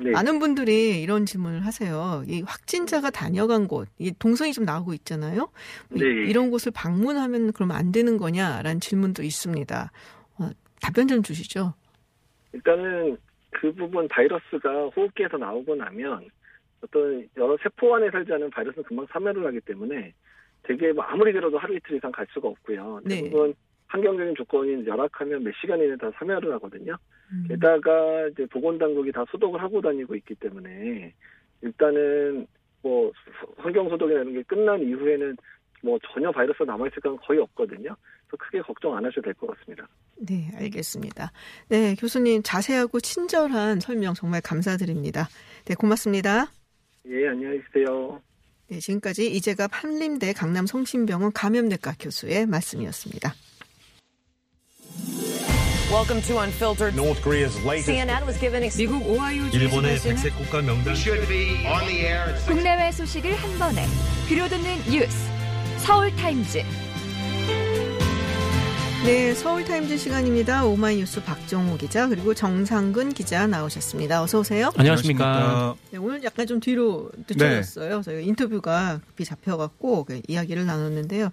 네. 0.00 0.10
많은 0.10 0.38
분들이 0.38 1.00
이런 1.02 1.24
질문을 1.26 1.64
하세요. 1.64 2.22
이 2.26 2.42
확진자가 2.42 3.10
다녀간 3.10 3.68
곳, 3.68 3.88
이 3.98 4.12
동선이 4.18 4.52
좀 4.52 4.64
나오고 4.64 4.92
있잖아요. 4.94 5.48
이- 5.94 5.98
네. 6.00 6.06
이런 6.28 6.50
곳을 6.50 6.72
방문하면 6.74 7.52
그러면 7.52 7.76
안 7.76 7.92
되는 7.92 8.16
거냐라는 8.16 8.80
질문도 8.80 9.22
있습니다. 9.22 9.92
어, 10.38 10.50
답변 10.80 11.06
좀 11.08 11.22
주시죠. 11.22 11.74
일단은 12.52 13.16
그 13.50 13.72
부분 13.72 14.08
바이러스가 14.08 14.86
호흡기에서 14.96 15.36
나오고 15.36 15.74
나면 15.76 16.26
어떤 16.82 17.26
여러 17.36 17.56
세포 17.62 17.94
안에 17.94 18.10
살지 18.10 18.32
않은 18.32 18.50
바이러스는 18.50 18.84
금방 18.84 19.06
사멸을 19.10 19.46
하기 19.46 19.60
때문에 19.60 20.12
되게 20.64 20.92
뭐 20.92 21.04
아무리 21.04 21.32
길어도 21.32 21.58
하루 21.58 21.74
이틀 21.76 21.96
이상 21.96 22.10
갈 22.10 22.26
수가 22.32 22.48
없고요. 22.48 23.00
네. 23.04 23.22
대부분 23.22 23.54
환경적인 23.86 24.34
조건이 24.36 24.86
열악하면 24.86 25.44
몇 25.44 25.52
시간 25.60 25.78
이내 25.80 25.96
다 25.96 26.10
사멸을 26.18 26.52
하거든요. 26.54 26.96
음. 27.34 27.44
게다가 27.48 28.28
이제 28.28 28.46
보건당국이 28.46 29.12
다 29.12 29.24
소독을 29.30 29.60
하고 29.60 29.80
다니고 29.80 30.14
있기 30.16 30.34
때문에 30.36 31.12
일단은 31.62 32.46
뭐 32.82 33.10
환경 33.56 33.88
소독이나 33.88 34.20
이런 34.20 34.32
게 34.34 34.42
끝난 34.42 34.80
이후에는 34.80 35.36
뭐 35.82 35.98
전혀 36.12 36.30
바이러스가 36.30 36.64
남아있을 36.64 37.00
가능 37.02 37.18
거의 37.18 37.40
없거든요. 37.40 37.94
그래서 38.26 38.36
크게 38.38 38.60
걱정 38.62 38.96
안 38.96 39.04
하셔도 39.04 39.22
될 39.22 39.34
것 39.34 39.46
같습니다. 39.58 39.86
네, 40.16 40.50
알겠습니다. 40.56 41.30
네, 41.68 41.94
교수님 41.96 42.42
자세하고 42.42 43.00
친절한 43.00 43.80
설명 43.80 44.14
정말 44.14 44.40
감사드립니다. 44.40 45.28
네, 45.66 45.74
고맙습니다. 45.74 46.46
예, 47.06 47.28
안녕히 47.28 47.60
계세요. 47.64 48.20
네, 48.68 48.78
지금까지 48.78 49.30
이재갑 49.30 49.70
한림대 49.72 50.32
강남 50.32 50.66
성심병원 50.66 51.32
감염내과 51.32 51.94
교수의 52.00 52.46
말씀이었습니다. 52.46 53.34
Welcome 55.94 56.22
to 56.22 56.38
Unfiltered. 56.38 56.96
North 56.96 57.22
Korea's 57.22 57.54
latest. 57.64 57.88
CNN 57.88 58.26
was 58.26 58.36
given 58.40 58.64
ex- 58.64 58.76
미국 58.76 59.06
오하이오 59.06 59.46
일본의 59.52 60.00
백색 60.00 60.34
국가 60.36 60.60
명단 60.60 60.92
should 60.96 61.24
be 61.28 61.64
on 61.70 61.86
the 61.86 62.00
air 62.00 62.34
국내외 62.48 62.90
소식을 62.90 63.32
한 63.36 63.58
번에 63.60 63.86
들려듣는 64.26 64.90
뉴스 64.90 65.16
서울 65.78 66.10
타임즈 66.16 66.64
네, 69.04 69.34
서울타임즈 69.34 69.98
시간입니다. 69.98 70.64
오마이뉴스 70.64 71.22
박정호 71.24 71.76
기자 71.76 72.08
그리고 72.08 72.32
정상근 72.32 73.12
기자 73.12 73.46
나오셨습니다. 73.46 74.22
어서 74.22 74.40
오세요. 74.40 74.72
안녕하십니까. 74.78 75.76
네, 75.90 75.98
오늘 75.98 76.24
약간 76.24 76.46
좀 76.46 76.58
뒤로 76.58 77.10
늦춰졌어요. 77.28 78.00
저희가 78.00 78.22
인터뷰가 78.22 79.00
급히 79.06 79.26
잡혀갖고 79.26 80.04
그 80.04 80.22
이야기를 80.26 80.64
나눴는데요. 80.64 81.30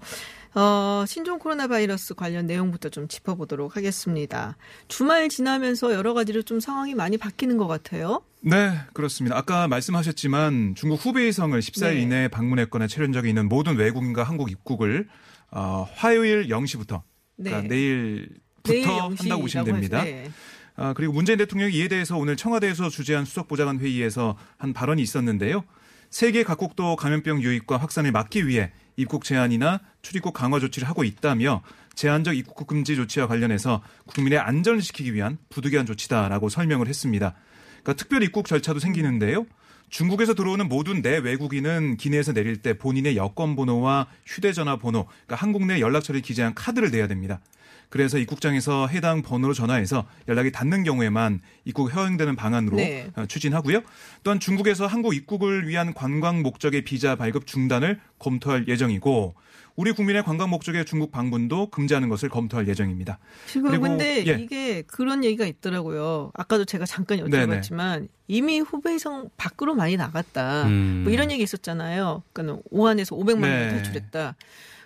어, 0.54 1.06
신종 1.08 1.40
코로나 1.40 1.68
바이러스 1.68 2.14
관련 2.14 2.46
내용부터 2.46 2.90
좀 2.90 3.08
짚어보도록 3.08 3.78
하겠습니다. 3.78 4.58
주말 4.88 5.30
지나면서 5.30 5.94
여러 5.94 6.14
가지로 6.14 6.42
좀 6.42 6.60
상황이 6.60 6.94
많이 6.94 7.18
바뀌는 7.18 7.58
것 7.58 7.68
같아요. 7.68 8.22
네, 8.42 8.74
그렇습니다. 8.94 9.38
아까 9.38 9.68
말씀하셨지만 9.68 10.76
중국 10.76 11.06
후베이성을 11.06 11.58
14일 11.58 11.94
네. 11.94 12.02
이내에 12.02 12.28
방문했거나 12.28 12.88
체련 12.88 13.14
적이 13.14 13.30
있는 13.30 13.48
모든 13.48 13.78
외국인과 13.78 14.24
한국 14.24 14.52
입국을 14.52 15.08
어, 15.52 15.88
화요일 15.96 16.48
0시부터 16.48 17.02
그러니까 17.38 17.68
내일부터 17.68 18.74
내일 18.74 18.88
한다고 18.88 19.16
0시라고 19.16 19.42
보시면 19.42 19.66
됩니다. 19.66 20.04
네. 20.04 20.30
아, 20.76 20.94
그리고 20.94 21.14
문재인 21.14 21.38
대통령이 21.38 21.74
이에 21.76 21.88
대해서 21.88 22.18
오늘 22.18 22.36
청와대에서 22.36 22.90
주재한 22.90 23.26
수석보좌관 23.26 23.80
회의에서 23.80 24.38
한 24.58 24.74
발언이 24.74 25.02
있었는데요. 25.02 25.64
세계 26.10 26.44
각국도 26.44 26.96
감염병 26.98 27.42
유입과 27.42 27.78
확산을 27.78 28.12
막기 28.12 28.48
위해 28.48 28.72
입국 29.02 29.24
제한이나 29.24 29.82
출입국 30.02 30.34
강화 30.34 30.60
조치를 30.60 30.88
하고 30.88 31.04
있다며 31.04 31.62
제한적 31.96 32.38
입국 32.38 32.68
금지 32.68 32.96
조치와 32.96 33.28
관련해서 33.28 33.82
국민의 34.06 34.40
안전을 34.40 34.82
지키기 34.82 35.14
위한 35.14 35.38
부득이한 35.50 35.86
조치다라고 35.86 36.50
설명을 36.50 36.88
했습니다. 36.88 37.36
그러니까 37.84 37.94
특별 37.94 38.24
입국 38.24 38.48
절차도 38.48 38.80
생기는데요. 38.80 39.46
중국에서 39.90 40.34
들어오는 40.34 40.70
모든 40.70 41.02
내 41.02 41.18
외국인은 41.18 41.98
기내에서 41.98 42.32
내릴 42.32 42.58
때 42.62 42.78
본인의 42.78 43.18
여권 43.18 43.58
번호와 43.58 44.08
휴대전화 44.26 44.78
번호, 44.78 45.06
그러니까 45.06 45.36
한국 45.36 45.66
내 45.66 45.82
연락처를 45.82 46.22
기재한 46.22 46.54
카드를 46.54 46.92
내야 46.92 47.08
됩니다. 47.08 47.42
그래서 47.92 48.18
입국장에서 48.18 48.88
해당 48.88 49.22
번호로 49.22 49.54
전화해서 49.54 50.08
연락이 50.30 50.50
닿는 50.50 50.84
경우에만 50.84 51.42
입국 51.66 51.94
허용되는 51.94 52.38
방안으로 52.38 52.78
네. 52.78 53.12
어, 53.18 53.26
추진하고요. 53.28 53.82
또한 54.24 54.40
중국에서 54.40 54.88
한국 54.88 55.14
입국을 55.14 55.68
위한 55.68 55.94
관광 55.94 56.42
목적의 56.42 56.86
비자 56.86 57.16
발급 57.16 57.46
중단을 57.46 58.00
검토할 58.18 58.70
예정이고 58.70 59.36
우리 59.76 59.92
국민의 59.92 60.24
관광 60.24 60.50
목적의 60.50 60.86
중국 60.86 61.12
방문도 61.12 61.70
금지하는 61.70 62.08
것을 62.08 62.30
검토할 62.30 62.68
예정입니다. 62.68 63.20
지금 63.48 63.70
그리고, 63.70 63.84
근데 63.84 64.26
예. 64.26 64.42
이게 64.42 64.84
그런 64.84 65.26
얘기가 65.26 65.46
있더라고요. 65.46 66.32
아까도 66.34 66.64
제가 66.64 66.86
잠깐 66.86 67.30
네네. 67.30 67.60
여쭤봤지만 67.60 68.08
이미 68.28 68.62
후베이성 68.62 69.32
밖으로 69.36 69.76
많이 69.76 69.98
나갔다. 69.98 70.64
음. 70.68 71.02
뭐 71.04 71.12
이런 71.12 71.30
얘기 71.30 71.44
있었잖아요. 71.44 72.24
그러니까 72.32 72.62
오한에서 72.70 73.18
500만 73.18 73.40
명 73.40 73.50
네. 73.50 73.70
탈출했다. 73.72 74.36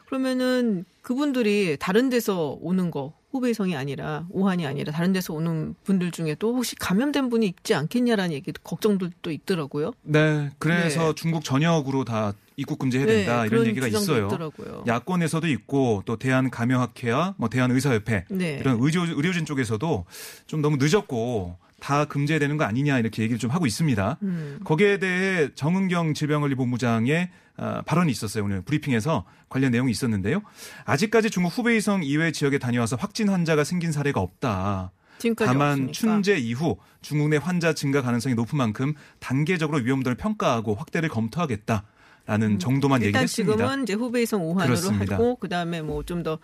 그러면은 0.06 0.86
그분들이 1.06 1.78
다른 1.80 2.10
데서 2.10 2.58
오는 2.62 2.90
거 2.90 3.14
후베이성이 3.30 3.76
아니라 3.76 4.26
오한이 4.32 4.66
아니라 4.66 4.92
다른 4.92 5.14
데서 5.14 5.36
오는 5.36 5.76
분들 5.84 6.10
중에도 6.10 6.56
혹시 6.56 6.76
감염된 6.78 7.30
분이 7.30 7.46
있지 7.46 7.76
않겠냐라는 7.76 8.34
얘기 8.34 8.52
걱정들도 8.64 9.30
있더라고요. 9.30 9.92
네, 10.02 10.50
그래서 10.58 11.10
네. 11.10 11.14
중국 11.14 11.44
전역으로 11.44 12.06
다 12.06 12.34
입국 12.58 12.80
금지해야 12.80 13.06
된다 13.06 13.42
네, 13.42 13.48
이런 13.48 13.66
얘기가 13.66 13.88
있어요. 13.88 14.28
있더라고요. 14.28 14.84
야권에서도 14.88 15.48
있고 15.48 16.04
또 16.06 16.18
대한 16.18 16.50
감염학회와 16.50 17.36
뭐 17.38 17.50
대한 17.50 17.72
의사협회 17.72 18.26
네. 18.30 18.58
이런 18.60 18.78
의료, 18.82 19.02
의료진 19.02 19.46
쪽에서도 19.46 20.06
좀 20.48 20.62
너무 20.62 20.78
늦었고 20.80 21.58
다 21.80 22.06
금지해야 22.06 22.40
되는 22.40 22.58
거 22.58 22.64
아니냐 22.64 23.00
이렇게 23.00 23.22
얘기를 23.24 23.38
좀 23.38 23.52
하고 23.52 23.66
있습니다. 23.66 24.18
음. 24.24 24.60
거기에 24.64 24.98
대해 24.98 25.50
정은경 25.54 26.14
질병관리본부장의 26.14 27.30
어, 27.58 27.82
발언이 27.86 28.12
있었어요. 28.12 28.44
오늘 28.44 28.62
브리핑에서 28.62 29.26
관련 29.50 29.72
내용이 29.72 29.92
있었는데요. 29.92 30.42
아직까지 30.86 31.30
중국 31.30 31.58
후베이성 31.58 32.04
이외 32.04 32.32
지역에 32.32 32.58
다녀와서 32.58 32.96
확진 32.98 33.30
환자가 33.30 33.64
생긴 33.64 33.92
사례가 33.92 34.20
없다. 34.20 34.92
지금까지 35.20 35.48
다만 35.48 35.72
없으니까. 35.72 35.94
춘제 35.94 36.38
이후 36.38 36.78
중국 37.02 37.30
내 37.30 37.38
환자 37.38 37.74
증가 37.74 38.02
가능성이 38.02 38.36
높은 38.36 38.58
만큼 38.58 38.94
단계적으로 39.20 39.78
위험도를 39.78 40.18
평가하고 40.18 40.76
확대를 40.76 41.08
검토하겠다 41.08 41.86
라는 42.26 42.58
정도만 42.60 43.02
음. 43.02 43.06
일단 43.06 43.22
얘기했습니다. 43.22 43.58
지금은 43.58 43.84
이제 43.84 43.94
후베이성 43.94 44.42
우한으로 44.46 44.66
그렇습니다. 44.76 45.16
하고 45.16 45.36
그다음에 45.36 45.82
뭐 45.82 46.04
좀 46.04 46.24
더 46.24 46.40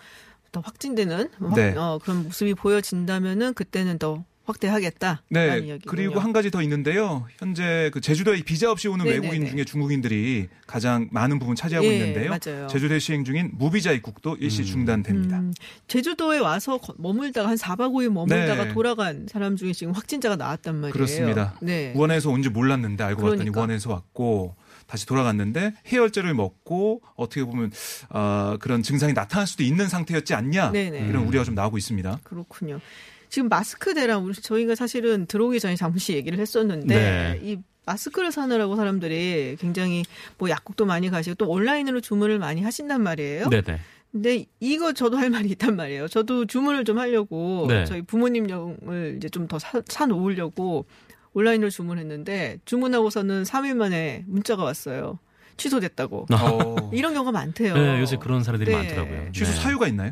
더 0.52 0.60
확진되는 0.60 1.30
확- 1.39 1.56
네. 1.56 1.74
어, 1.78 1.98
그런 2.04 2.24
모습이 2.24 2.56
보여진다면은 2.56 3.54
그때는 3.54 3.98
더 4.00 4.26
확대하겠다. 4.44 5.22
네. 5.30 5.78
그리고 5.88 6.20
한 6.20 6.34
가지 6.34 6.52
더 6.52 6.62
있는데요. 6.62 7.26
현재 7.38 7.89
그 7.94 8.02
제주도에 8.02 8.41
비자 8.41 8.70
없이 8.70 8.89
오는 8.89 9.06
네네네. 9.06 9.28
외국인 9.30 9.50
중에 9.50 9.63
중국인들이 9.63 10.50
가장 10.67 11.08
많은 11.12 11.39
부분 11.39 11.56
차지하고 11.56 11.88
예, 11.88 11.94
있는데요. 11.94 12.32
맞아요. 12.32 12.67
제주도에 12.67 13.00
시행 13.00 13.24
중인 13.24 13.52
무비자 13.54 13.94
입국도 13.94 14.36
일시 14.41 14.65
중단됩니다. 14.65 15.39
음, 15.39 15.54
제주도에 15.88 16.39
와서 16.39 16.78
거- 16.80 16.96
머물다가 16.98 17.48
한 17.48 17.56
4박 17.56 17.94
5일 17.94 18.10
머물다가 18.10 18.65
네. 18.65 18.74
돌아간 18.74 19.28
사람 19.32 19.56
중에 19.56 19.72
지금 19.72 19.94
확진자가 19.94 20.36
나왔단 20.36 20.76
말이에요. 20.76 20.91
그렇습니다. 20.91 21.56
네. 21.62 21.94
우한에서 21.96 22.30
온 22.30 22.41
줄 22.44 22.52
몰랐는데 22.52 23.06
알고 23.06 23.22
봤더니 23.22 23.38
그러니까. 23.38 23.60
우한에서 23.62 23.89
왔고 23.91 24.56
다시 24.91 25.06
돌아갔는데 25.06 25.73
해열제를 25.88 26.34
먹고 26.34 27.01
어떻게 27.15 27.45
보면 27.45 27.71
어, 28.10 28.58
그런 28.60 28.84
증상이 28.84 29.13
나타날 29.13 29.47
수도 29.47 29.63
있는 29.63 29.88
상태였지 29.88 30.34
않냐 30.34 30.71
네네. 30.71 31.08
이런 31.08 31.23
우려가 31.23 31.45
좀 31.45 31.56
나오고 31.56 31.77
있습니다. 31.77 32.19
그렇군요. 32.25 32.82
지금 33.30 33.47
마스크 33.47 33.93
대란 33.93 34.21
우리 34.23 34.34
저희가 34.34 34.75
사실은 34.75 35.27
들어오기 35.27 35.62
전에 35.62 35.77
잠시 35.77 36.12
얘기를 36.12 36.38
했었는데 36.39 36.93
네. 36.93 37.39
이 37.41 37.58
마스크를 37.86 38.34
사느라고 38.34 38.75
사람들이 38.75 39.56
굉장히 39.62 40.04
뭐 40.38 40.49
약국도 40.49 40.86
많이 40.86 41.10
가시고 41.10 41.36
또 41.36 41.47
온라인으로 41.47 42.01
주문을 42.01 42.38
많이 42.38 42.62
하신단 42.62 43.01
말이에요. 43.01 43.47
네네. 43.47 43.80
근데 44.12 44.45
이거 44.60 44.91
저도 44.91 45.15
할 45.17 45.30
말이 45.30 45.47
있단 45.51 45.77
말이에요. 45.77 46.10
저도 46.10 46.45
주문을 46.45 46.84
좀 46.84 46.99
하려고 46.99 47.65
네. 47.69 47.86
저희 47.86 48.01
부모님용을 48.01 49.13
이제 49.15 49.30
좀 49.30 49.47
더 49.47 49.58
사 49.88 50.06
놓으려고 50.06 50.86
온라인으로 51.34 51.70
주문했는데 51.70 52.60
주문하고서는 52.65 53.44
3일 53.44 53.76
만에 53.76 54.24
문자가 54.28 54.63
왔어요. 54.63 55.20
취소됐다고. 55.58 56.28
어, 56.32 56.89
이런 56.94 57.13
경우가 57.13 57.32
많대요. 57.32 57.74
네, 57.76 58.00
요새 58.00 58.17
그런 58.17 58.44
사례들이 58.44 58.72
네. 58.72 58.78
많더라고요. 58.78 59.32
취소 59.32 59.52
네. 59.52 59.58
사유가 59.58 59.88
있나요? 59.88 60.12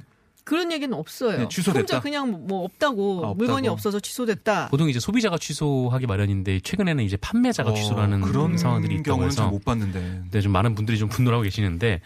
그런 0.50 0.72
얘기는 0.72 0.92
없어요. 0.98 1.38
네, 1.38 1.48
취소됐다? 1.48 1.80
혼자 1.80 2.00
그냥 2.00 2.48
뭐 2.48 2.64
없다고, 2.64 3.18
아, 3.24 3.30
없다고. 3.30 3.36
물건이 3.36 3.68
없어서 3.68 4.00
취소됐다. 4.00 4.70
보통 4.70 4.90
이제 4.90 5.00
소비자가 5.00 5.38
취소하기 5.38 6.08
마련인데 6.08 6.62
최근에는 6.62 7.04
이제 7.04 7.18
판매자가 7.18 7.70
어, 7.70 7.74
취소하는 7.76 8.22
그런 8.22 8.58
상황들이 8.58 8.96
있다고 8.96 9.26
해서 9.26 9.48
못 9.48 9.64
봤는데. 9.64 10.24
네, 10.32 10.42
좀 10.42 10.52
많은 10.52 10.74
분들이 10.74 10.98
좀 10.98 11.08
분노하고 11.08 11.44
계시는데 11.44 12.02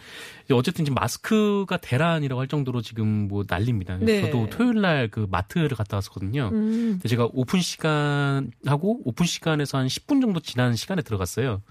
어쨌든 0.51 0.84
지금 0.84 0.95
마스크가 0.95 1.77
대란이라고 1.77 2.41
할 2.41 2.49
정도로 2.49 2.82
지금 2.82 3.29
뭐 3.29 3.45
난립니다. 3.47 3.95
네. 4.01 4.23
저도 4.23 4.49
토요일 4.49 4.82
날 4.82 5.08
그 5.13 5.27
마트를 5.29 5.69
갔다 5.69 5.97
왔었거든요. 5.97 6.49
음. 6.51 6.91
근데 6.93 7.08
제가 7.08 7.29
오픈 7.34 7.62
시간하고 7.62 9.01
오픈 9.06 9.25
시간에서 9.25 9.77
한 9.77 9.88
10분 9.88 10.21
정도 10.21 10.39
지난 10.39 10.75
시간에 10.75 11.01
들어갔어요. 11.01 11.62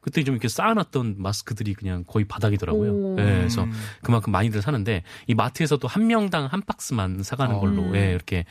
그때 0.00 0.24
좀 0.24 0.34
이렇게 0.34 0.48
쌓아놨던 0.48 1.16
마스크들이 1.18 1.74
그냥 1.74 2.04
거의 2.06 2.24
바닥이더라고요. 2.24 2.92
오. 2.92 3.14
네, 3.16 3.24
그래서 3.38 3.66
그만큼 4.02 4.32
많이들 4.32 4.62
사는데 4.62 5.02
이 5.26 5.34
마트에서도 5.34 5.86
한 5.86 6.06
명당 6.06 6.46
한 6.46 6.62
박스만 6.62 7.22
사가는 7.22 7.56
어. 7.56 7.60
걸로 7.60 7.82
음. 7.82 7.94
예, 7.94 8.12
이렇게 8.12 8.44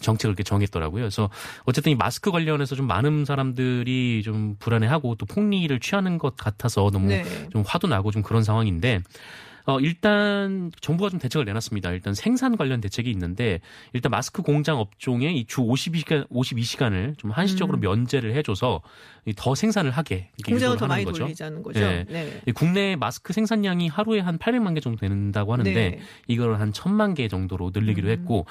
정책을 0.00 0.32
이렇게 0.32 0.42
정했더라고요. 0.42 1.02
그래서 1.02 1.30
어쨌든 1.64 1.92
이 1.92 1.94
마스크 1.94 2.30
관련해서 2.30 2.74
좀 2.74 2.86
많은 2.86 3.24
사람들이 3.24 4.22
좀 4.24 4.56
불안해하고 4.58 5.14
또 5.16 5.26
폭리를 5.26 5.78
취하는 5.80 6.18
것 6.18 6.36
같아서 6.36 6.90
너무 6.92 7.08
네. 7.08 7.24
좀 7.50 7.62
화도 7.66 7.86
나고 7.86 8.10
좀 8.10 8.22
그런 8.22 8.42
상황인데 8.42 9.00
어, 9.68 9.78
일단 9.80 10.72
정부가 10.80 11.10
좀 11.10 11.18
대책을 11.18 11.44
내놨습니다. 11.44 11.90
일단 11.92 12.14
생산 12.14 12.56
관련 12.56 12.80
대책이 12.80 13.10
있는데 13.10 13.60
일단 13.92 14.08
마스크 14.10 14.40
공장 14.40 14.78
업종에 14.78 15.30
이 15.30 15.44
주 15.44 15.60
52시간 15.60 16.26
52시간을 16.30 17.18
좀 17.18 17.30
한시적으로 17.32 17.76
음. 17.76 17.80
면제를 17.80 18.34
해줘서 18.34 18.80
이더 19.26 19.54
생산을 19.54 19.90
하게 19.90 20.30
공장을 20.46 20.76
더 20.78 20.86
많이 20.86 21.04
거죠. 21.04 21.24
돌리자는 21.24 21.62
거죠. 21.62 21.80
네. 21.80 22.06
네. 22.08 22.40
이 22.46 22.52
국내 22.52 22.96
마스크 22.96 23.34
생산량이 23.34 23.88
하루에 23.88 24.20
한 24.20 24.38
800만 24.38 24.74
개 24.74 24.80
정도 24.80 25.00
된다고 25.00 25.52
하는데 25.52 25.70
네. 25.74 25.98
이걸 26.28 26.58
한 26.60 26.72
1000만 26.72 27.14
개 27.14 27.28
정도로 27.28 27.70
늘리기로 27.74 28.08
음. 28.08 28.12
했고 28.12 28.46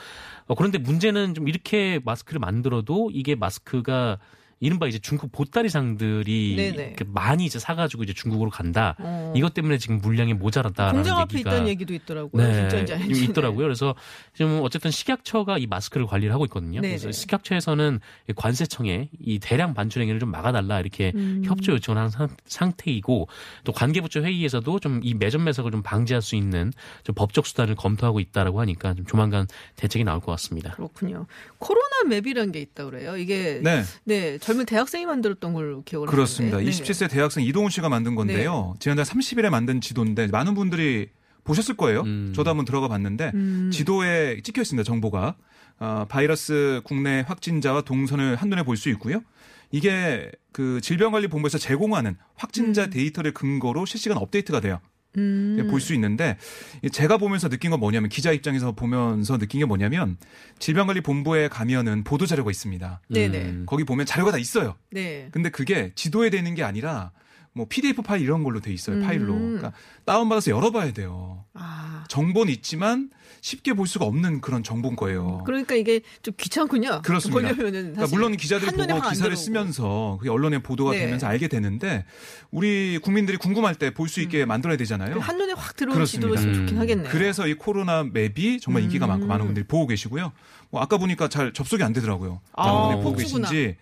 어, 0.45 0.53
그런데 0.53 0.77
문제는 0.77 1.34
좀 1.34 1.47
이렇게 1.47 1.99
마스크를 2.06 2.39
만들어도 2.39 3.10
이게 3.12 3.34
마스크가 3.34 4.19
이른바 4.59 4.87
이제 4.87 4.97
중국 4.99 5.31
보따리상들이 5.31 6.55
네네. 6.57 6.83
이렇게 6.87 7.05
많이 7.07 7.45
이제 7.45 7.59
사가지고 7.59 8.03
이제 8.03 8.13
중국으로 8.13 8.49
간다. 8.49 8.95
어. 8.99 9.33
이것 9.35 9.53
때문에 9.53 9.77
지금 9.77 9.99
물량이 9.99 10.33
모자라다라는 10.33 11.01
공장 11.01 11.17
앞에 11.19 11.35
얘기가 11.35 11.51
있다는 11.51 11.67
얘기도 11.69 11.93
있더라고요. 11.93 12.53
진짜인지 12.53 12.93
좀 12.93 13.01
아닌지. 13.01 13.23
있더라고요. 13.25 13.65
그래서 13.65 13.95
지금 14.35 14.59
어쨌든 14.63 14.89
식약처가 14.91 15.57
이 15.59 15.67
마스크를 15.67 16.07
관리를 16.07 16.33
하고 16.33 16.45
있거든요. 16.45 16.81
네네. 16.81 16.97
그래서 16.97 17.11
식약처에서는 17.11 17.99
이 18.29 18.33
관세청에 18.35 19.09
이 19.19 19.39
대량 19.39 19.73
반출 19.73 20.01
행위를 20.01 20.19
좀 20.19 20.31
막아달라 20.31 20.79
이렇게 20.79 21.11
음. 21.15 21.43
협조 21.45 21.73
요청을 21.73 22.01
한 22.01 22.09
상- 22.09 22.35
상태이고 22.47 23.27
또 23.63 23.71
관계부처 23.71 24.21
회의에서도 24.21 24.79
좀 24.79 24.97
이 25.03 25.13
매점 25.13 25.43
매석을 25.43 25.71
좀 25.71 25.83
방지할 25.83 26.21
수 26.23 26.35
있는 26.35 26.73
좀 27.03 27.13
법적 27.13 27.45
수단을 27.45 27.75
검토하고 27.75 28.19
있다라고 28.19 28.59
하니까 28.61 28.95
좀 28.95 29.05
조만간 29.05 29.45
대책이 29.75 30.03
나올 30.03 30.19
것 30.19 30.31
같습니다. 30.31 30.71
그렇군요. 30.71 31.27
코로나 31.59 32.03
맵이라는 32.09 32.51
게 32.51 32.59
있다 32.61 32.85
그래요. 32.85 33.15
이게 33.15 33.61
네. 33.63 33.83
네. 34.03 34.37
젊은 34.47 34.65
대학생이 34.65 35.05
만들었던 35.05 35.53
걸로 35.53 35.83
기억을 35.83 36.07
그렇습니다. 36.07 36.57
하는데. 36.57 36.71
네. 36.71 36.83
27세 36.83 37.10
대학생 37.10 37.43
이동훈 37.43 37.69
씨가 37.69 37.89
만든 37.89 38.15
건데요. 38.15 38.75
지난달 38.79 39.03
30일에 39.03 39.49
만든 39.49 39.81
지도인데 39.81 40.27
많은 40.27 40.53
분들이 40.53 41.10
보셨을 41.43 41.75
거예요. 41.75 42.01
음. 42.03 42.31
저도 42.33 42.49
한번 42.49 42.63
들어가 42.65 42.88
봤는데 42.88 43.31
음. 43.33 43.69
지도에 43.73 44.39
찍혀 44.43 44.62
있습니다. 44.62 44.86
정보가 44.86 45.36
어, 45.79 46.05
바이러스 46.07 46.79
국내 46.86 47.25
확진자와 47.27 47.81
동선을 47.81 48.38
한눈에 48.38 48.63
볼 48.63 48.77
수 48.77 48.89
있고요. 48.89 49.21
이게 49.69 50.31
그 50.53 50.79
질병관리본부에서 50.79 51.57
제공하는 51.57 52.15
확진자 52.36 52.86
음. 52.86 52.89
데이터를 52.89 53.33
근거로 53.33 53.86
실시간 53.86 54.17
업데이트가 54.17 54.62
돼요. 54.62 54.79
음. 55.17 55.67
볼수 55.69 55.93
있는데 55.93 56.38
제가 56.91 57.17
보면서 57.17 57.49
느낀 57.49 57.71
건 57.71 57.80
뭐냐면 57.80 58.10
기자 58.10 58.32
입장에서 58.32 58.73
보면서 58.73 59.38
느낀 59.38 59.60
게 59.60 59.65
뭐냐면 59.65 60.17
질병관리본부에 60.60 61.49
가면은 61.49 62.03
보도 62.03 62.25
자료가 62.25 62.51
있습니다. 62.51 63.01
네네. 63.10 63.38
음. 63.38 63.63
거기 63.65 63.84
보면 63.84 64.06
자료가 64.06 64.32
다 64.32 64.38
있어요. 64.38 64.75
네. 64.91 65.30
근데 65.32 65.49
그게 65.49 65.91
지도에 65.95 66.30
되는 66.30 66.53
게 66.56 66.63
아니라 66.63 67.12
뭐 67.53 67.65
PDF 67.67 68.03
파일 68.03 68.21
이런 68.21 68.43
걸로 68.43 68.60
돼 68.60 68.71
있어요. 68.71 68.97
음. 68.97 69.01
파일로. 69.01 69.34
그러니까 69.34 69.73
다운받아서 70.06 70.51
열어봐야 70.51 70.93
돼요. 70.93 71.43
아. 71.53 72.06
정보는 72.08 72.53
있지만 72.53 73.10
쉽게 73.41 73.73
볼 73.73 73.88
수가 73.88 74.06
없는 74.06 74.41
그런 74.41 74.63
정보인 74.63 74.95
거예요. 74.95 75.43
그러니까 75.45 75.76
이게 75.76 76.02
좀 76.23 76.34
귀찮군요. 76.38 77.02
그렇습니다. 77.04 77.54
그러니까 77.54 78.08
물론 78.12 78.36
기자들이 78.38 78.71
보고 78.71 79.10
기사를. 79.10 79.36
쓰면서 79.36 80.17
그게 80.19 80.30
언론에 80.30 80.60
보도가 80.60 80.91
네. 80.91 81.00
되면서 81.00 81.28
알게 81.28 81.47
되는데 81.47 82.06
우리 82.52 83.00
국민들이 83.02 83.38
궁금할 83.38 83.76
때 83.76 83.91
볼 83.91 84.08
수 84.10 84.21
있게 84.21 84.45
만들어야 84.45 84.78
되잖아요. 84.78 85.13
그 85.15 85.19
한눈에 85.19 85.54
확 85.54 85.76
들어오는. 85.76 86.06
지도였으면 86.06 86.54
좋긴 86.56 86.76
음. 86.78 86.82
하겠네요. 86.82 87.12
그래서 87.12 87.47
이 87.47 87.54
코로나 87.54 88.04
맵이 88.04 88.60
정말 88.62 88.84
인기가 88.84 89.06
음. 89.06 89.10
많고 89.10 89.26
많은 89.28 89.45
분들이 89.45 89.65
보고 89.65 89.86
계시고요. 89.88 90.32
뭐 90.69 90.82
아까 90.82 90.97
보니까 90.97 91.28
잘 91.28 91.54
접속이 91.54 91.84
안 91.84 91.93
되더라고요. 91.93 92.41
아, 92.54 92.95
보고. 92.95 93.15
계신지 93.15 93.76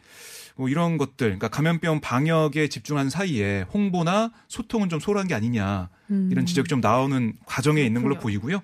뭐 0.57 0.69
이런 0.69 0.97
것들, 0.97 1.15
그러니까 1.27 1.49
감염병 1.49 1.99
방역에 1.99 2.69
집중한 2.69 3.09
사이에 3.09 3.65
홍보나 3.73 4.31
소통은 4.47 4.87
좀 4.89 4.99
소홀한 5.01 5.27
게 5.27 5.33
아니냐 5.35 5.89
음. 6.11 6.29
이런 6.31 6.45
지적이 6.45 6.69
좀 6.69 6.79
나오는 6.81 7.33
과정에 7.45 7.81
있는 7.81 8.01
걸로. 8.03 8.17
보이고요. 8.19 8.61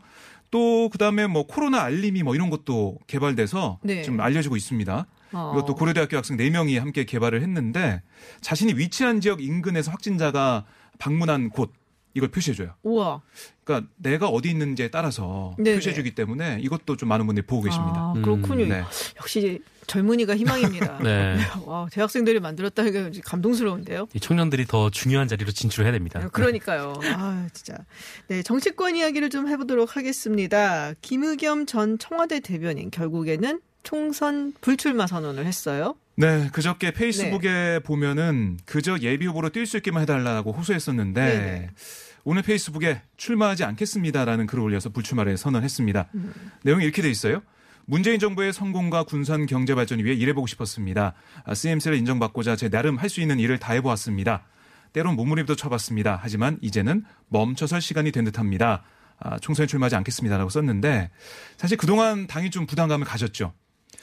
또 0.51 0.89
그다음에 0.89 1.27
뭐 1.27 1.47
코로나 1.47 1.81
알림이 1.81 2.23
뭐 2.23 2.35
이런 2.35 2.49
것도 2.49 2.99
개발돼서 3.07 3.79
네. 3.83 4.03
좀 4.03 4.19
알려지고 4.19 4.55
있습니다. 4.55 5.07
어. 5.33 5.53
이것도 5.55 5.75
고려대학교 5.75 6.17
학생 6.17 6.37
4명이 6.37 6.77
함께 6.77 7.05
개발을 7.05 7.41
했는데 7.41 8.01
자신이 8.41 8.73
위치한 8.73 9.21
지역 9.21 9.41
인근에서 9.41 9.91
확진자가 9.91 10.65
방문한 10.99 11.49
곳 11.49 11.71
이걸 12.13 12.29
표시해줘요. 12.29 12.75
우와. 12.83 13.21
그러니까 13.63 13.89
내가 13.97 14.27
어디 14.27 14.49
있는지에 14.49 14.89
따라서 14.89 15.55
네네. 15.57 15.75
표시해주기 15.75 16.15
때문에 16.15 16.59
이것도 16.61 16.97
좀 16.97 17.09
많은 17.09 17.25
분들이 17.25 17.45
보고 17.45 17.63
계십니다. 17.63 17.93
아, 17.95 18.13
음, 18.15 18.21
그렇군요. 18.21 18.65
네. 18.65 18.83
역시 19.17 19.61
젊은이가 19.87 20.35
희망입니다. 20.35 20.99
네. 21.03 21.37
와, 21.65 21.87
대학생들이 21.91 22.39
만들었다니까 22.39 23.11
감동스러운데요. 23.25 24.07
이 24.13 24.19
청년들이 24.19 24.65
더 24.65 24.89
중요한 24.89 25.27
자리로 25.27 25.51
진출해야 25.51 25.91
됩니다. 25.91 26.27
그러니까요. 26.29 26.93
아, 27.15 27.47
진짜. 27.53 27.77
네, 28.27 28.41
정치권 28.43 28.95
이야기를 28.95 29.29
좀 29.29 29.47
해보도록 29.47 29.95
하겠습니다. 29.95 30.93
김의겸 31.01 31.65
전 31.65 31.97
청와대 31.97 32.39
대변인 32.39 32.91
결국에는 32.91 33.61
총선 33.83 34.53
불출마 34.61 35.07
선언을 35.07 35.45
했어요. 35.45 35.95
네, 36.21 36.49
그저께 36.53 36.91
페이스북에 36.91 37.79
보면은 37.79 38.59
그저 38.65 38.95
예비 38.99 39.25
후보로 39.25 39.49
뛸 39.49 39.65
수 39.65 39.77
있게만 39.77 40.03
해달라고 40.03 40.51
호소했었는데 40.51 41.21
네네. 41.21 41.69
오늘 42.25 42.43
페이스북에 42.43 43.01
출마하지 43.17 43.63
않겠습니다라는 43.63 44.45
글을 44.45 44.63
올려서 44.63 44.89
불출마를 44.89 45.35
선언했습니다. 45.37 46.09
내용이 46.63 46.83
이렇게 46.83 47.01
돼 47.01 47.09
있어요. 47.09 47.41
문재인 47.85 48.19
정부의 48.19 48.53
성공과 48.53 49.01
군산 49.03 49.47
경제 49.47 49.73
발전을 49.73 50.05
위해 50.05 50.15
일해보고 50.15 50.45
싶었습니다. 50.45 51.15
아, 51.43 51.53
CMC를 51.55 51.97
인정받고자 51.97 52.55
제 52.55 52.69
나름 52.69 52.97
할 52.97 53.09
수 53.09 53.19
있는 53.19 53.39
일을 53.39 53.57
다 53.57 53.73
해보았습니다. 53.73 54.43
때론 54.93 55.15
몸무림도 55.15 55.55
쳐봤습니다. 55.55 56.19
하지만 56.21 56.59
이제는 56.61 57.03
멈춰설 57.29 57.81
시간이 57.81 58.11
된 58.11 58.25
듯합니다. 58.25 58.83
아, 59.17 59.39
총선에 59.39 59.65
출마하지 59.65 59.95
않겠습니다라고 59.95 60.51
썼는데 60.51 61.09
사실 61.57 61.77
그동안 61.77 62.27
당이 62.27 62.51
좀 62.51 62.67
부담감을 62.67 63.07
가졌죠. 63.07 63.53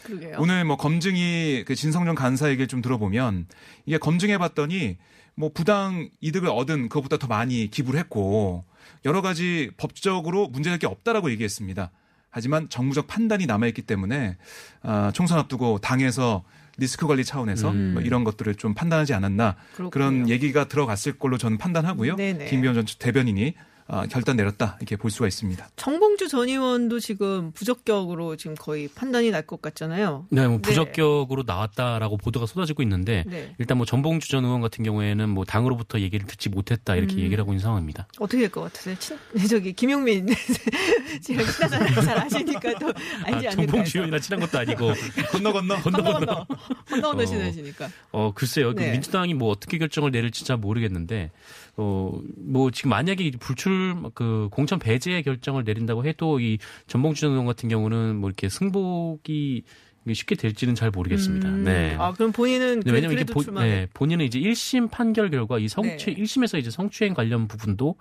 그러게요. 0.04 0.36
오늘 0.38 0.64
뭐 0.64 0.76
검증이 0.76 1.64
그 1.66 1.74
진성정 1.74 2.14
간사 2.14 2.48
얘기를 2.48 2.66
좀 2.68 2.82
들어보면 2.82 3.46
이게 3.86 3.98
검증해 3.98 4.38
봤더니 4.38 4.96
뭐 5.34 5.50
부당 5.52 6.10
이득을 6.20 6.48
얻은 6.48 6.88
그것보다 6.88 7.16
더 7.18 7.26
많이 7.26 7.70
기부를 7.70 8.00
했고 8.00 8.64
여러 9.04 9.22
가지 9.22 9.70
법적으로 9.76 10.48
문제될 10.48 10.78
게 10.78 10.86
없다라고 10.86 11.30
얘기했습니다. 11.30 11.90
하지만 12.30 12.68
정무적 12.68 13.06
판단이 13.06 13.46
남아있기 13.46 13.82
때문에 13.82 14.36
아, 14.82 15.10
총선 15.14 15.38
앞두고 15.38 15.78
당에서 15.78 16.44
리스크 16.76 17.06
관리 17.06 17.24
차원에서 17.24 17.70
음. 17.70 17.94
뭐 17.94 18.02
이런 18.02 18.24
것들을 18.24 18.54
좀 18.54 18.74
판단하지 18.74 19.14
않았나 19.14 19.56
그렇군요. 19.74 19.90
그런 19.90 20.28
얘기가 20.28 20.68
들어갔을 20.68 21.18
걸로 21.18 21.38
저는 21.38 21.58
판단하고요. 21.58 22.16
네네. 22.16 22.46
김기현 22.46 22.74
전 22.74 22.86
대변인이 22.98 23.54
아, 23.56 23.62
결단 24.10 24.36
내렸다 24.36 24.76
이렇게 24.80 24.96
볼 24.96 25.10
수가 25.10 25.26
있습니다. 25.26 25.68
정봉주 25.76 26.28
전 26.28 26.48
의원도 26.48 27.00
지금 27.00 27.52
부적격으로 27.52 28.36
지금 28.36 28.54
거의 28.54 28.88
판단이 28.88 29.30
날 29.30 29.48
것 29.48 29.62
같잖아요. 29.62 30.26
네, 30.30 30.46
뭐 30.46 30.58
부적격으로 30.58 31.42
나왔다라고 31.46 32.18
보도가 32.18 32.44
쏟아지고 32.46 32.82
있는데 32.82 33.24
네. 33.26 33.54
일단 33.58 33.78
뭐 33.78 33.86
전봉주 33.86 34.28
전 34.28 34.44
의원 34.44 34.60
같은 34.60 34.84
경우에는 34.84 35.28
뭐 35.28 35.44
당으로부터 35.46 36.00
얘기를 36.00 36.26
듣지 36.26 36.48
못했다 36.50 36.96
이렇게 36.96 37.14
음. 37.14 37.20
얘기를 37.20 37.40
하고 37.40 37.52
있는 37.52 37.62
상황입니다. 37.62 38.06
어떻게 38.18 38.40
될 38.42 38.50
것 38.50 38.60
같으세요? 38.62 38.94
친, 38.98 39.16
저기 39.48 39.72
김용민 39.72 40.26
지금 41.22 41.44
친하잖아요. 41.46 41.94
잘 42.02 42.18
아시니까 42.18 42.78
또 42.78 42.92
알지 43.24 43.48
아, 43.48 43.50
해서. 43.50 43.82
의원이나 43.94 44.18
친한 44.18 44.40
것도 44.40 44.58
아니고 44.58 44.92
건너 45.32 45.52
건너 45.52 45.76
건너 45.80 46.02
건너 46.02 46.18
건너. 46.18 46.46
건너 46.88 47.08
건너 47.14 47.24
건너 47.24 47.86
어. 48.12 48.28
어 48.28 48.32
글쎄요. 48.34 48.74
그 48.74 48.80
네. 48.80 48.92
민주당이 48.92 49.34
뭐 49.34 49.50
어떻게 49.50 49.78
결정을 49.78 50.10
내릴지 50.10 50.44
잘 50.44 50.56
모르겠는데 50.58 51.30
어 51.78 52.10
뭐 52.48 52.70
지금 52.70 52.90
만약에 52.90 53.30
불출 53.38 53.94
그 54.14 54.48
공천 54.50 54.78
배제 54.78 55.20
결정을 55.22 55.64
내린다고 55.64 56.04
해도 56.06 56.40
이 56.40 56.58
전봉주 56.86 57.20
전 57.20 57.30
의원 57.32 57.46
같은 57.46 57.68
경우는 57.68 58.16
뭐 58.16 58.30
이렇게 58.30 58.48
승복이 58.48 59.62
쉽게 60.10 60.36
될지는 60.36 60.74
잘 60.74 60.90
모르겠습니다. 60.90 61.48
음. 61.48 61.64
네. 61.64 61.94
아 61.98 62.12
그럼 62.12 62.32
본인은 62.32 62.82
그, 62.82 62.90
왜냐면 62.90 63.18
이게 63.18 63.24
출마를. 63.24 63.68
네, 63.68 63.86
본인은 63.92 64.24
이제 64.24 64.40
1심 64.40 64.90
판결 64.90 65.30
결과 65.30 65.58
이 65.58 65.68
성추 65.68 66.06
네. 66.06 66.14
1심에서 66.14 66.58
이제 66.58 66.70
성추행 66.70 67.12
관련 67.12 67.46
부분도 67.46 67.96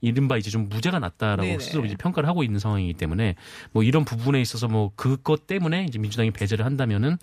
이른바 0.00 0.36
이제 0.36 0.50
좀 0.50 0.68
무죄가 0.68 0.98
났다라고 0.98 1.42
네네. 1.42 1.58
스스로 1.60 1.84
이제 1.84 1.94
평가를 1.94 2.28
하고 2.28 2.42
있는 2.42 2.58
상황이기 2.58 2.94
때문에 2.94 3.36
뭐 3.70 3.84
이런 3.84 4.04
부분에 4.04 4.40
있어서 4.40 4.66
뭐 4.66 4.90
그것 4.96 5.46
때문에 5.46 5.84
이제 5.84 6.00
민주당이 6.00 6.32
배제를 6.32 6.64
한다면은 6.64 7.18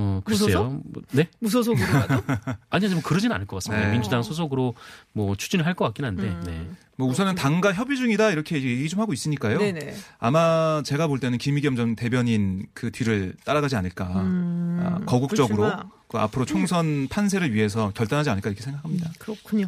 어 0.00 0.20
글쎄요. 0.24 0.80
뭐, 0.84 1.02
네? 1.12 1.28
무소속으로라도. 1.40 2.22
아니요, 2.70 2.90
뭐 2.92 3.02
그러진 3.02 3.30
않을 3.32 3.46
것 3.46 3.56
같습니다. 3.56 3.86
네. 3.86 3.92
민주당 3.92 4.22
소속으로 4.22 4.74
뭐 5.12 5.36
추진을 5.36 5.66
할 5.66 5.74
것 5.74 5.84
같긴 5.86 6.04
한데. 6.04 6.24
음. 6.24 6.42
네. 6.46 6.68
뭐 6.96 7.08
우선은 7.08 7.34
당과 7.34 7.72
협의 7.72 7.96
중이다 7.96 8.30
이렇게 8.30 8.56
얘기 8.56 8.88
좀 8.88 9.00
하고 9.00 9.12
있으니까요. 9.12 9.58
네네. 9.58 9.94
아마 10.18 10.82
제가 10.84 11.06
볼 11.06 11.18
때는 11.20 11.38
김의겸 11.38 11.76
전 11.76 11.96
대변인 11.96 12.66
그 12.74 12.90
뒤를 12.90 13.34
따라가지 13.44 13.76
않을까. 13.76 14.06
음, 14.22 14.80
아, 14.82 15.04
거국적으로. 15.06 15.70
그 16.08 16.18
앞으로 16.18 16.44
총선 16.44 17.06
판세를 17.08 17.54
위해서 17.54 17.92
결단하지 17.94 18.30
않을까 18.30 18.50
이렇게 18.50 18.62
생각합니다. 18.62 19.10
그렇군요. 19.20 19.66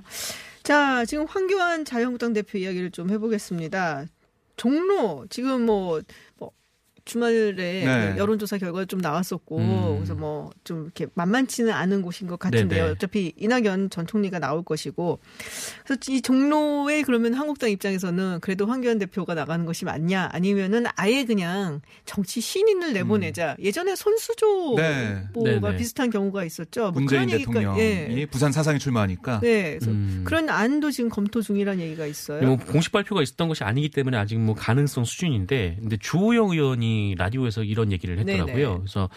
자, 0.64 1.04
지금 1.04 1.24
황교안 1.28 1.84
자유한국당 1.84 2.32
대표 2.32 2.58
이야기를 2.58 2.90
좀 2.90 3.10
해보겠습니다. 3.10 4.06
종로 4.56 5.24
지금 5.30 5.64
뭐, 5.66 5.92
뭐 5.94 6.02
주말에 7.04 7.54
네. 7.54 8.12
그 8.14 8.18
여론조사 8.18 8.58
결과 8.58 8.84
좀 8.84 9.00
나왔었고 9.00 9.58
음. 9.58 9.94
그래서 9.96 10.14
뭐 10.14 10.50
좀 10.64 10.84
이렇게 10.84 11.06
만만치는 11.14 11.72
않은 11.72 12.02
곳인 12.02 12.28
것 12.28 12.38
같은데요. 12.38 12.82
네네. 12.84 12.92
어차피 12.92 13.32
이낙연 13.36 13.90
전 13.90 14.06
총리가 14.06 14.38
나올 14.38 14.62
것이고 14.64 15.18
그래서 15.84 16.00
이 16.08 16.22
종로에 16.22 17.02
그러면 17.02 17.34
한국당 17.34 17.70
입장에서는 17.70 18.38
그래도 18.40 18.66
황교안 18.66 18.98
대표가 18.98 19.34
나가는 19.34 19.64
것이 19.66 19.84
맞냐 19.84 20.30
아니면은 20.32 20.84
아예 20.96 21.24
그냥 21.24 21.80
정치 22.04 22.40
신인을 22.40 22.92
내보내자. 22.92 23.56
예전에 23.58 23.96
손수조 23.96 24.72
음. 24.72 24.76
네. 24.76 25.22
뭐가 25.34 25.68
네네. 25.68 25.76
비슷한 25.76 26.10
경우가 26.10 26.44
있었죠. 26.44 26.82
뭐 26.82 26.92
문재인 26.92 27.28
대통령이 27.28 27.80
예. 27.80 28.26
부산 28.30 28.52
사상에 28.52 28.78
출마하니까 28.78 29.40
네, 29.40 29.78
그래서 29.78 29.90
음. 29.90 30.22
그런 30.24 30.48
안도 30.48 30.90
지금 30.90 31.10
검토 31.10 31.42
중이라는 31.42 31.82
얘기가 31.82 32.06
있어요. 32.06 32.46
뭐 32.46 32.56
공식 32.56 32.92
발표가 32.92 33.22
있었던 33.22 33.48
것이 33.48 33.64
아니기 33.64 33.88
때문에 33.90 34.16
아직 34.16 34.38
뭐 34.38 34.54
가능성 34.54 35.04
수준인데, 35.04 35.78
근데 35.80 35.96
주호영 35.96 36.50
의원이 36.50 36.91
라디오에서 37.16 37.64
이런 37.64 37.92
얘기를 37.92 38.18
했더라고요. 38.18 38.68
네네. 38.68 38.78
그래서 38.78 39.08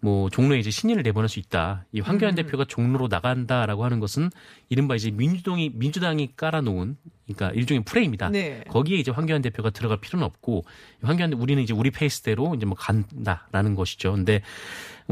뭐 0.00 0.30
종로에 0.30 0.58
이제 0.58 0.70
신인을 0.70 1.02
내보낼 1.02 1.28
수 1.28 1.38
있다. 1.38 1.84
이 1.92 2.00
황교안 2.00 2.32
음. 2.32 2.36
대표가 2.36 2.64
종로로 2.64 3.08
나간다라고 3.08 3.84
하는 3.84 4.00
것은 4.00 4.30
이른바 4.68 4.94
이제 4.94 5.10
민주당이 5.10 5.72
민주당이 5.74 6.30
깔아놓은 6.36 6.96
그러니까 7.26 7.50
일종의 7.50 7.84
프레임이다. 7.84 8.30
네. 8.30 8.64
거기에 8.68 8.98
이제 8.98 9.10
황교안 9.10 9.42
대표가 9.42 9.70
들어갈 9.70 10.00
필요는 10.00 10.26
없고 10.26 10.64
황교안 11.02 11.32
우리는 11.34 11.62
이제 11.62 11.72
우리 11.72 11.90
페이스대로 11.90 12.54
이제 12.54 12.66
뭐 12.66 12.76
간다라는 12.76 13.74
것이죠. 13.74 14.12
근데 14.12 14.42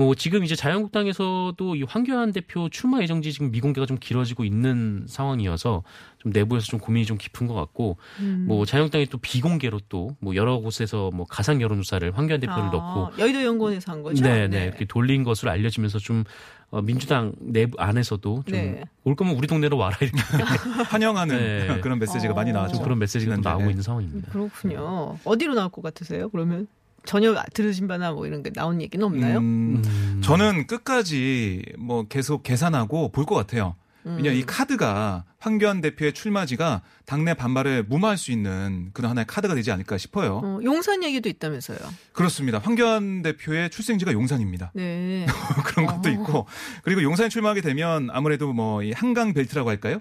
뭐 0.01 0.15
지금 0.15 0.45
이제 0.45 0.55
자유한국당에서도 0.57 1.77
이 1.77 1.83
황교안 1.83 2.33
대표 2.33 2.69
출마 2.69 3.03
예정지 3.03 3.33
지금 3.33 3.51
미공개가 3.51 3.87
좀 3.87 3.99
길어지고 4.01 4.45
있는 4.45 5.05
상황이어서 5.09 5.83
좀 6.19 6.33
내부에서 6.33 6.67
좀 6.67 6.81
고민이 6.81 7.07
좀 7.07 7.19
깊은 7.19 7.47
것 7.47 7.55
같고 7.55 7.97
음. 8.21 8.45
뭐 8.49 8.65
자유한국당이 8.65 9.07
또 9.07 9.19
비공개로 9.19 9.81
또 9.89 10.11
뭐 10.21 10.35
여러 10.35 10.59
곳에서 10.59 11.11
뭐 11.15 11.25
가상 11.27 11.61
여론조사를 11.63 12.17
황교안 12.17 12.41
대표를 12.41 12.63
아, 12.65 12.71
넣고 12.71 13.11
여의도 13.19 13.43
연구원에서 13.45 13.93
한 13.93 14.03
거죠. 14.03 14.23
네, 14.23 14.49
네. 14.49 14.65
이렇게 14.65 14.85
돌린 14.85 15.25
것으로 15.25 15.51
알려지면서 15.51 15.99
좀 15.99 16.25
어, 16.71 16.83
민주당 16.83 17.33
내부 17.41 17.81
안에서도 17.81 18.45
좀 18.47 18.53
네. 18.53 18.83
올 19.05 19.17
거면 19.17 19.35
우리 19.37 19.47
동네로 19.47 19.77
와라 19.77 19.97
이렇게 20.01 20.19
환영하는 20.91 21.37
네. 21.37 21.81
그런 21.81 21.99
메시지가 21.99 22.33
어. 22.33 22.37
많이 22.37 22.53
나왔죠. 22.53 22.75
좀 22.77 22.85
그런 22.85 22.99
메시지가. 22.99 23.37
나오고 23.37 23.71
있는 23.71 23.83
상황입니다. 23.83 24.31
그렇군요. 24.33 25.17
어디로 25.25 25.55
나올 25.55 25.71
것 25.71 25.83
같으세요? 25.83 26.29
그러면 26.29 26.67
전혀 27.05 27.35
들으신 27.55 27.89
바나 27.89 28.13
뭐 28.13 28.27
이런 28.27 28.43
게 28.43 28.51
나온 28.53 28.81
얘기는 28.83 29.05
없나요? 29.05 29.39
음, 29.39 29.83
음. 29.85 30.21
저는 30.23 30.67
끝까지 30.67 31.63
뭐 31.79 32.05
계속 32.09 32.43
계산하고 32.43 33.11
볼 33.13 33.25
것 33.27 33.35
같아요. 33.35 33.77
음. 34.07 34.17
왜냐 34.17 34.31
이 34.33 34.43
카드가 34.47 35.25
황교안 35.39 35.81
대표의 35.83 36.15
출마지가 36.15 36.81
당내 37.05 37.35
반발을 37.35 37.85
무마할 37.85 38.17
수 38.17 38.33
있는 38.33 38.91
그런 38.95 39.11
하나의 39.11 39.27
카드가 39.27 39.55
되지 39.55 39.71
않을까 39.73 39.99
싶어요. 39.99 40.41
어, 40.43 40.61
용산 40.65 41.03
얘기도 41.05 41.29
있다면서요. 41.29 41.79
그렇습니다. 42.13 42.59
황교안 42.59 43.21
대표의 43.23 43.69
출생지가 43.71 44.13
용산입니다. 44.13 44.73
네. 44.75 45.27
그런 45.67 45.87
것도 45.87 46.09
어. 46.09 46.13
있고 46.13 46.47
그리고 46.83 47.03
용산에 47.03 47.29
출마하게 47.29 47.61
되면 47.61 48.09
아무래도 48.13 48.53
뭐 48.55 48.83
이 48.83 48.93
한강 48.93 49.35
벨트라고 49.35 49.69
할까요? 49.69 50.01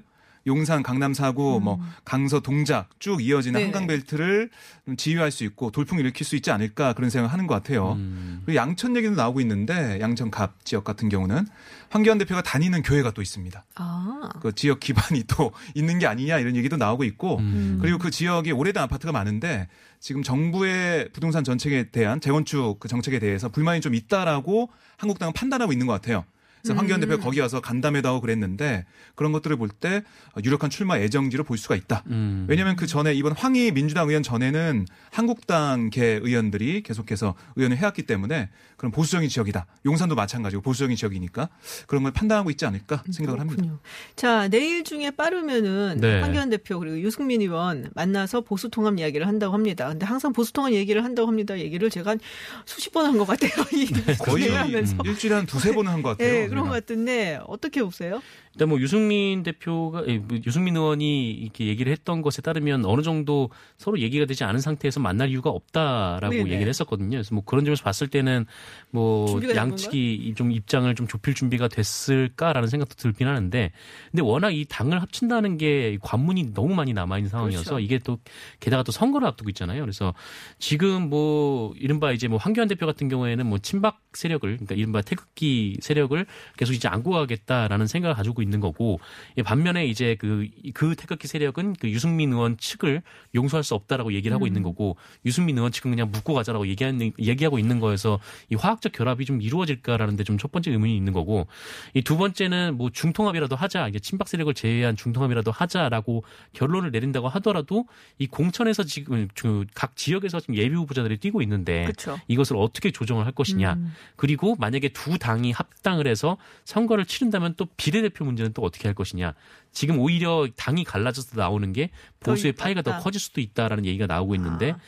용산, 0.50 0.84
강남 0.84 1.14
사구, 1.14 1.62
뭐 1.62 1.80
강서, 2.04 2.40
동작 2.42 2.90
쭉 3.00 3.24
이어지는 3.24 3.58
음. 3.58 3.60
네. 3.60 3.64
한강 3.66 3.88
벨트를 3.88 4.50
좀 4.86 4.98
지휘할 4.98 5.32
수 5.32 5.44
있고 5.46 5.72
돌풍을 5.72 6.04
일으킬 6.04 6.26
수 6.26 6.36
있지 6.36 6.52
않을까 6.52 6.94
그런 6.94 7.10
생각을 7.10 7.32
하는 7.32 7.48
것 7.48 7.54
같아요. 7.54 7.94
음. 7.94 8.42
그리고 8.46 8.58
양천 8.58 8.96
얘기도 8.96 9.16
나오고 9.16 9.40
있는데 9.42 10.00
양천 10.02 10.32
갑 10.32 10.66
지역 10.66 10.84
같은 10.84 11.08
경우는 11.08 11.46
황교안 11.90 12.18
대표가 12.18 12.42
다니는 12.42 12.82
교회가 12.82 13.12
또 13.12 13.22
있습니다. 13.22 13.64
아. 13.76 14.30
그 14.42 14.54
지역 14.54 14.80
기반이 14.80 15.24
또 15.28 15.52
있는 15.76 16.00
게 16.00 16.08
아니냐 16.08 16.40
이런 16.40 16.56
얘기도 16.56 16.78
나오고 16.78 17.04
있고 17.04 17.38
음. 17.38 17.80
그리고 17.82 17.98
그 17.98 18.12
지역이 18.12 18.52
오래된 18.52 18.82
아파트가 18.84 19.12
많은데 19.12 19.68
지금 20.00 20.24
정부의 20.24 21.10
부동산 21.14 21.44
정책에 21.44 21.90
대한 21.92 22.20
재건축 22.22 22.80
그 22.80 22.88
정책에 22.88 23.20
대해서 23.20 23.50
불만이 23.50 23.82
좀 23.82 23.94
있다라고 23.94 24.70
한국당은 24.98 25.34
판단하고 25.34 25.72
있는 25.72 25.88
것 25.88 25.94
같아요. 25.94 26.26
그래서 26.62 26.78
황교안 26.78 27.00
음. 27.00 27.08
대표가 27.08 27.24
거기 27.24 27.40
와서 27.40 27.62
간담회도 27.62 28.08
하고 28.08 28.22
그랬는데 28.22 28.86
그런 29.16 29.32
것들을 29.32 29.56
볼 29.58 29.70
때 29.70 30.04
유력한 30.44 30.70
출마 30.70 31.00
예정지로 31.00 31.44
볼 31.44 31.58
수가 31.58 31.76
있다. 31.76 32.04
음. 32.08 32.46
왜냐하면 32.50 32.76
그 32.76 32.86
전에 32.88 33.14
이번 33.14 33.34
황희 33.34 33.72
민주당 33.72 34.10
의원 34.10 34.24
전에는 34.24 34.86
한국당계 35.12 36.20
의원들이 36.24 36.84
계속해서 36.84 37.36
의원을 37.56 37.78
해왔기 37.78 38.04
때문에 38.04 38.50
그런 38.80 38.92
보수적인 38.92 39.28
지역이다. 39.30 39.68
용산도 39.86 40.16
마찬가지고 40.16 40.62
보수적인 40.64 40.96
지역이니까 40.96 41.50
그런 41.86 42.02
걸 42.04 42.14
판단하고 42.14 42.50
있지 42.50 42.66
않을까 42.66 43.04
생각을 43.12 43.40
합니다. 43.40 43.62
그렇군요. 43.62 43.80
자, 44.16 44.48
내일 44.48 44.84
중에 44.86 45.12
빠르면은 45.12 45.98
네. 46.00 46.22
황교안 46.22 46.50
대표 46.50 46.80
그리고 46.80 47.00
유승민 47.02 47.42
의원 47.42 47.92
만나서 47.94 48.42
보수 48.42 48.70
통합 48.70 48.98
이야기를 48.98 49.28
한다고 49.28 49.54
합니다. 49.54 49.90
근데 49.90 50.06
항상 50.06 50.32
보수 50.34 50.54
통합 50.54 50.72
얘기를 50.72 51.04
한다고 51.04 51.28
합니다. 51.28 51.60
얘기를 51.60 51.90
제가 51.90 52.12
한 52.12 52.20
수십 52.66 52.92
번 52.94 53.06
한 53.06 53.18
것 53.18 53.28
같아요. 53.28 53.52
이 53.74 53.86
거의 54.18 54.50
하면서. 54.50 54.96
일주일에 55.04 55.36
한 55.36 55.46
두세 55.46 55.74
번은 55.74 55.92
한 55.92 56.02
것 56.02 56.12
같아요. 56.18 56.32
네, 56.32 56.48
그런. 56.48 56.64
것 56.64 56.70
같은데 56.72 57.40
어떻게 57.48 57.84
보세요? 57.84 58.22
일단 58.60 58.68
뭐 58.68 58.82
유승민 58.82 59.42
대표가 59.42 60.04
예, 60.08 60.18
뭐 60.18 60.38
유승민 60.46 60.76
의원이 60.76 61.32
이렇게 61.32 61.68
얘기를 61.68 61.94
했던 61.94 62.22
것에 62.22 62.42
따르면 62.42 62.84
어느 62.84 63.02
정도 63.02 63.50
서로 63.78 64.00
얘기가 64.00 64.26
되지 64.26 64.44
않은 64.44 64.60
상태에서 64.60 65.00
만날 65.00 65.30
이유가 65.30 65.50
없다라고 65.50 66.34
네네. 66.34 66.52
얘기를 66.52 66.68
했었거든요. 66.68 67.12
그래서 67.12 67.34
뭐 67.34 67.42
그런 67.46 67.64
점에서 67.64 67.86
봤을 67.86 68.10
때는 68.10 68.46
뭐 68.92 69.40
양측이 69.56 70.34
좀 70.36 70.52
입장을 70.52 70.94
좀 70.96 71.08
좁힐 71.08 71.36
준비가 71.36 71.70
됐을까라는 71.70 72.68
생각도 72.68 72.96
들긴 72.96 73.30
하는데 73.30 73.72
근데 74.12 74.22
워낙 74.22 74.52
이 74.52 74.66
당을 74.66 75.02
합친다는 75.02 75.58
게 75.58 75.98
관문이 76.02 76.54
너무 76.54 76.76
많이 76.76 76.92
남아 76.92 77.18
있는 77.18 77.30
상황이어서 77.30 77.64
그렇죠. 77.64 77.80
이게 77.80 77.98
또 78.00 78.20
게다가 78.60 78.84
또 78.84 78.92
선거를 78.92 79.26
앞두고 79.30 79.50
있잖아요. 79.52 79.80
그래서 79.80 80.14
지금 80.58 81.10
뭐 81.10 81.74
이른바 81.78 82.12
이제 82.12 82.28
뭐 82.28 82.38
황교안 82.38 82.68
대표 82.68 82.86
같은 82.86 83.08
경우에는 83.08 83.46
뭐 83.46 83.58
친박 83.60 84.02
세력을 84.12 84.50
그러니까 84.50 84.76
이른바 84.76 85.02
태극기 85.02 85.78
세력을 85.80 86.26
계속 86.58 86.74
이제 86.74 86.90
안고 86.90 87.12
가겠다라는 87.12 87.88
생각을 87.88 88.16
가지고 88.16 88.42
있는 88.42 88.49
거고 88.58 89.00
이 89.38 89.44
반면에 89.44 89.86
이제 89.86 90.16
그, 90.20 90.48
그 90.74 90.96
태극기 90.96 91.28
세력은 91.28 91.76
그 91.80 91.90
유승민 91.90 92.34
의원 92.34 92.58
측을 92.58 93.04
용서할 93.36 93.64
수 93.64 93.76
없다라고 93.76 94.14
얘기를 94.14 94.34
하고 94.34 94.48
있는 94.48 94.64
거고 94.64 94.98
유승민 95.26 95.58
의원 95.58 95.72
측은 95.72 95.92
그냥 95.92 96.10
묻고 96.12 96.34
가자라고 96.34 96.68
얘기하는, 96.68 97.12
얘기하고 97.20 97.60
있는 97.60 97.80
거여서 97.80 98.20
이 98.50 98.56
화학적 98.56 98.92
결합이 98.94 99.26
좀 99.26 99.42
이루어질까라는 99.42 100.16
데 100.16 100.24
좀 100.24 100.38
첫 100.40 100.52
번째 100.52 100.72
의문이 100.72 100.96
있는 100.98 101.14
거고 101.14 101.48
이 101.94 102.02
두 102.02 102.18
번째는 102.18 102.76
뭐 102.76 102.90
중통합이라도 102.90 103.56
하자 103.56 103.88
이제 103.90 104.00
친박 104.00 104.28
세력을 104.28 104.52
제외한 104.56 104.96
중통합이라도 104.96 105.52
하자라고 105.52 106.24
결론을 106.54 106.90
내린다고 106.92 107.28
하더라도 107.30 107.86
이 108.18 108.26
공천에서 108.26 108.84
지금 108.84 109.28
그각 109.36 109.96
지역에서 109.96 110.40
지금 110.40 110.56
예비 110.56 110.74
후보자들이 110.76 111.18
뛰고 111.18 111.42
있는데 111.44 111.84
그렇죠. 111.84 112.20
이것을 112.28 112.56
어떻게 112.58 112.90
조정을 112.92 113.26
할 113.26 113.32
것이냐. 113.34 113.74
음. 113.74 113.94
그리고 114.16 114.56
만약에 114.58 114.90
두 114.90 115.20
당이 115.20 115.52
합당을 115.52 116.08
해서 116.08 116.38
선거를 116.66 117.06
치른다면 117.06 117.54
또 117.58 117.68
비례대표 117.78 118.26
문제 118.26 118.39
는 118.44 118.54
또 118.54 118.62
어떻게 118.64 118.88
할 118.88 118.96
것이냐. 118.96 119.34
지금 119.72 120.00
오히려 120.00 120.48
당이 120.56 120.84
갈라져서 120.84 121.38
나오는 121.38 121.72
게 121.74 121.90
보수의 122.20 122.56
더 122.56 122.64
파이가 122.64 122.82
더. 122.82 122.98
커질 123.00 123.22
수도 123.22 123.42
있다라는 123.42 123.86
얘기가 123.86 124.08
나오고 124.08 124.36
있는데 124.36 124.72
아. 124.72 124.80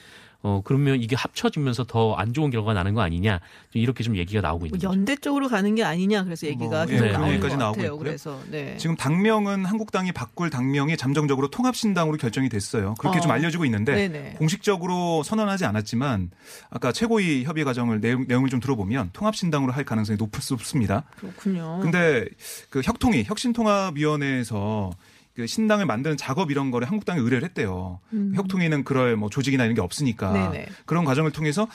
어 0.43 0.61
그러면 0.63 1.01
이게 1.01 1.15
합쳐지면서 1.15 1.83
더 1.85 2.15
안 2.17 2.33
좋은 2.33 2.49
결과가 2.51 2.73
나는 2.73 2.93
거 2.93 3.01
아니냐. 3.01 3.39
좀 3.71 3.81
이렇게 3.81 4.03
좀 4.03 4.15
얘기가 4.17 4.41
나오고 4.41 4.59
뭐 4.59 4.67
있는 4.67 4.79
거죠. 4.79 4.87
연대 4.89 5.15
쪽으로 5.15 5.47
가는 5.47 5.73
게 5.75 5.83
아니냐 5.83 6.23
그래서 6.23 6.45
얘기가 6.47 6.65
뭐, 6.69 6.85
계속 6.85 7.05
예, 7.07 7.11
나오는 7.11 7.39
것 7.39 7.47
나오고 7.47 7.59
같아요. 7.75 7.85
있고요. 7.85 7.99
그래서 7.99 8.39
네. 8.49 8.75
지금 8.77 8.95
당명은 8.95 9.65
한국당이 9.65 10.11
바꿀 10.11 10.49
당명이 10.49 10.97
잠정적으로 10.97 11.49
통합신당으로 11.49 12.17
결정이 12.17 12.49
됐어요. 12.49 12.95
그렇게 12.99 13.19
어. 13.19 13.21
좀 13.21 13.31
알려지고 13.31 13.65
있는데 13.65 13.95
네네. 13.95 14.33
공식적으로 14.37 15.23
선언하지 15.23 15.65
않았지만 15.65 16.31
아까 16.69 16.91
최고위 16.91 17.43
협의 17.45 17.63
과정을 17.63 18.01
내용, 18.01 18.25
내용을 18.27 18.49
좀 18.49 18.59
들어보면 18.59 19.11
통합신당으로 19.13 19.71
할 19.71 19.83
가능성이 19.85 20.17
높을 20.17 20.41
수 20.41 20.53
없습니다. 20.53 21.03
그렇군요. 21.17 21.79
근데 21.81 22.25
그 22.69 22.81
혁통위 22.83 23.23
혁신통합위원회에서 23.25 24.91
그 25.35 25.47
신당을 25.47 25.85
만드는 25.85 26.17
작업 26.17 26.51
이런 26.51 26.71
거를 26.71 26.89
한국당에 26.89 27.19
의뢰를 27.19 27.43
했대요. 27.45 27.99
혁통위는 28.35 28.83
그럴 28.83 29.15
뭐 29.15 29.29
조직이나 29.29 29.63
이런 29.63 29.75
게 29.75 29.81
없으니까 29.81 30.31
음. 30.31 30.51
네네. 30.51 30.65
그런 30.85 31.05
과정을 31.05 31.31
통해서 31.31 31.67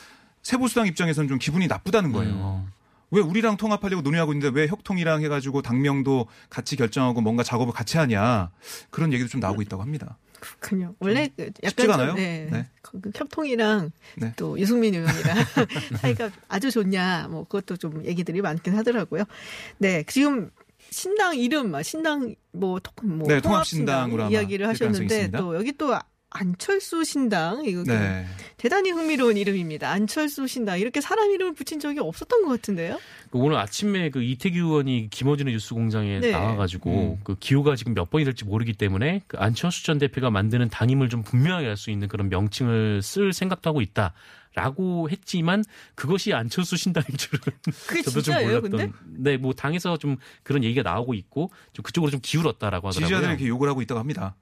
세보수당 0.42 0.87
입장에서는 0.87 1.29
좀 1.29 1.38
기분이 1.38 1.66
나쁘다는 1.66 2.12
거예요. 2.12 2.64
음. 2.66 2.73
왜 3.11 3.21
우리랑 3.21 3.57
통합하려고 3.57 4.03
논의하고 4.03 4.33
있는데 4.33 4.59
왜 4.59 4.66
혁통이랑 4.66 5.23
해가지고 5.23 5.62
당명도 5.62 6.27
같이 6.51 6.77
결정하고 6.77 7.21
뭔가 7.21 7.42
작업을 7.42 7.73
같이 7.73 7.99
하냐 7.99 8.51
그런 8.90 9.12
얘기도 9.12 9.29
좀 9.29 9.40
나오고 9.40 9.62
있다고 9.62 9.83
합니다. 9.83 10.19
그렇군요. 10.40 10.95
원래 10.99 11.29
그 11.37 11.51
약간 11.62 11.71
쉽지가 11.71 11.92
좀, 11.95 12.01
않아요? 12.01 12.14
네. 12.14 12.49
네. 12.51 12.66
그 12.83 13.01
협통이랑 13.14 13.90
네. 14.16 14.33
또 14.37 14.59
유승민 14.59 14.95
의원이랑 14.95 15.37
사이가 16.01 16.31
아주 16.49 16.71
좋냐 16.71 17.29
뭐 17.31 17.45
그것도 17.45 17.77
좀 17.77 18.05
얘기들이 18.05 18.42
많긴 18.42 18.77
하더라고요. 18.77 19.25
네, 19.79 20.03
지금 20.05 20.51
신당 20.90 21.37
이름 21.37 21.75
아, 21.75 21.83
신당 21.83 22.35
뭐, 22.53 22.79
통- 22.81 23.18
뭐 23.18 23.29
네, 23.29 23.40
통합신당 23.40 24.11
통합신당으로 24.11 24.31
이야기를 24.31 24.68
하셨는데. 24.68 25.31
또 25.33 25.55
여기 25.57 25.72
또 25.72 25.94
안철수 26.29 27.03
신당 27.05 27.64
이거 27.64 27.83
네. 27.85 28.27
대단히 28.59 28.90
흥미로운 28.90 29.37
이름입니다. 29.38 29.90
안철수 29.90 30.46
신당 30.46 30.79
이렇게 30.79 31.01
사람 31.01 31.31
이름을 31.31 31.55
붙인 31.55 31.81
적이 31.81 32.01
없었던 32.01 32.42
것 32.44 32.49
같은데요. 32.51 32.99
그 33.31 33.38
오늘 33.38 33.57
아침에 33.57 34.11
그 34.11 34.22
이태규 34.22 34.57
의원이 34.59 35.09
김어준의 35.11 35.55
뉴스공장에 35.55 36.20
네. 36.20 36.33
나와가지고 36.33 36.90
음. 36.90 37.20
그 37.25 37.37
기호가 37.38 37.75
지금 37.77 37.94
몇 37.94 38.11
번이 38.11 38.25
될지 38.25 38.44
모르기 38.44 38.75
때문에 38.75 39.22
그 39.27 39.38
안철수 39.38 39.85
전 39.87 39.99
대표가 39.99 40.31
만드는 40.31 40.68
당임을 40.68 41.09
좀 41.09 41.22
분명하게 41.22 41.66
할 41.68 41.77
수 41.77 41.90
있는 41.90 42.09
그런 42.09 42.29
명칭을 42.29 43.03
쓸 43.03 43.33
생각도 43.33 43.70
하고 43.70 43.81
있다. 43.81 44.12
라고 44.57 45.09
했지만 45.11 45.62
그것이 45.95 46.33
안철수 46.33 46.79
신당인 46.79 47.14
줄은 47.19 47.40
그게 47.87 48.01
저도 48.01 48.23
좀 48.23 48.35
진짜예요, 48.35 48.61
몰랐던. 48.62 48.71
근데? 48.71 48.92
네, 49.05 49.37
뭐 49.37 49.53
당에서 49.53 49.99
좀 49.99 50.16
그런 50.42 50.64
얘기가 50.64 50.83
나오고 50.83 51.12
있고 51.12 51.51
좀 51.75 51.83
그쪽으로 51.83 52.11
좀 52.11 52.21
기울었다라고 52.23 52.88
하더라고요. 52.88 53.07
지지자들이 53.07 53.29
이렇게 53.33 53.47
욕을 53.49 53.69
하고 53.69 53.83
있다고 53.83 54.01
합니다. 54.01 54.35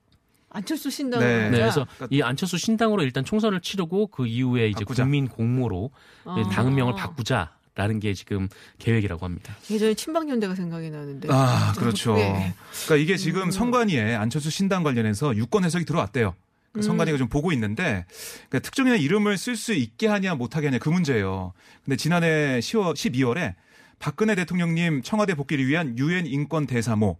안철수 0.51 0.89
신당을 0.89 1.27
네. 1.27 1.51
네, 1.51 1.59
그래서 1.59 1.85
그러니까- 1.97 2.07
이 2.13 2.23
안철수 2.23 2.57
신당으로 2.59 3.03
일단 3.03 3.25
총선을 3.25 3.61
치르고 3.61 4.07
그 4.07 4.29
이후에 4.29 4.69
이제 4.69 4.85
바꾸자. 4.85 5.03
국민 5.03 5.27
공모로 5.27 5.91
아. 6.25 6.49
당명을 6.53 6.95
바꾸자 6.95 7.51
라는 7.75 7.99
게 7.99 8.15
지금 8.15 8.49
계획이라고 8.79 9.25
합니다. 9.25 9.57
예전에 9.69 9.95
친박연대가 9.95 10.55
생각이 10.55 10.91
나는데. 10.91 11.27
아, 11.33 11.73
그렇죠. 11.77 12.15
네. 12.15 12.55
그러니까 12.87 12.97
이게 13.03 13.17
지금 13.17 13.43
음. 13.43 13.51
선관위에 13.51 14.15
안철수 14.15 14.49
신당 14.51 14.85
관련해서 14.85 15.35
유권 15.35 15.65
해석이 15.65 15.85
들어왔대요. 15.85 16.37
음. 16.75 16.81
그러니까 16.81 16.87
선관위가 16.87 17.19
좀 17.19 17.29
보고 17.29 17.53
있는데 17.53 18.05
그러니까 18.49 18.59
특정인의 18.61 19.01
이름을 19.03 19.39
쓸 19.39 19.57
수 19.57 19.73
있게 19.73 20.07
하냐 20.07 20.35
못하게 20.35 20.69
하냐 20.69 20.79
그 20.79 20.89
문제예요. 20.89 21.53
근데 21.85 21.97
지난해 21.97 22.59
10월 22.61 22.95
12월에 22.95 23.55
박근혜 23.99 24.35
대통령님 24.35 25.03
청와대 25.03 25.35
복귀를 25.35 25.67
위한 25.67 25.99
유엔 25.99 26.27
인권 26.27 26.67
대사모 26.67 27.17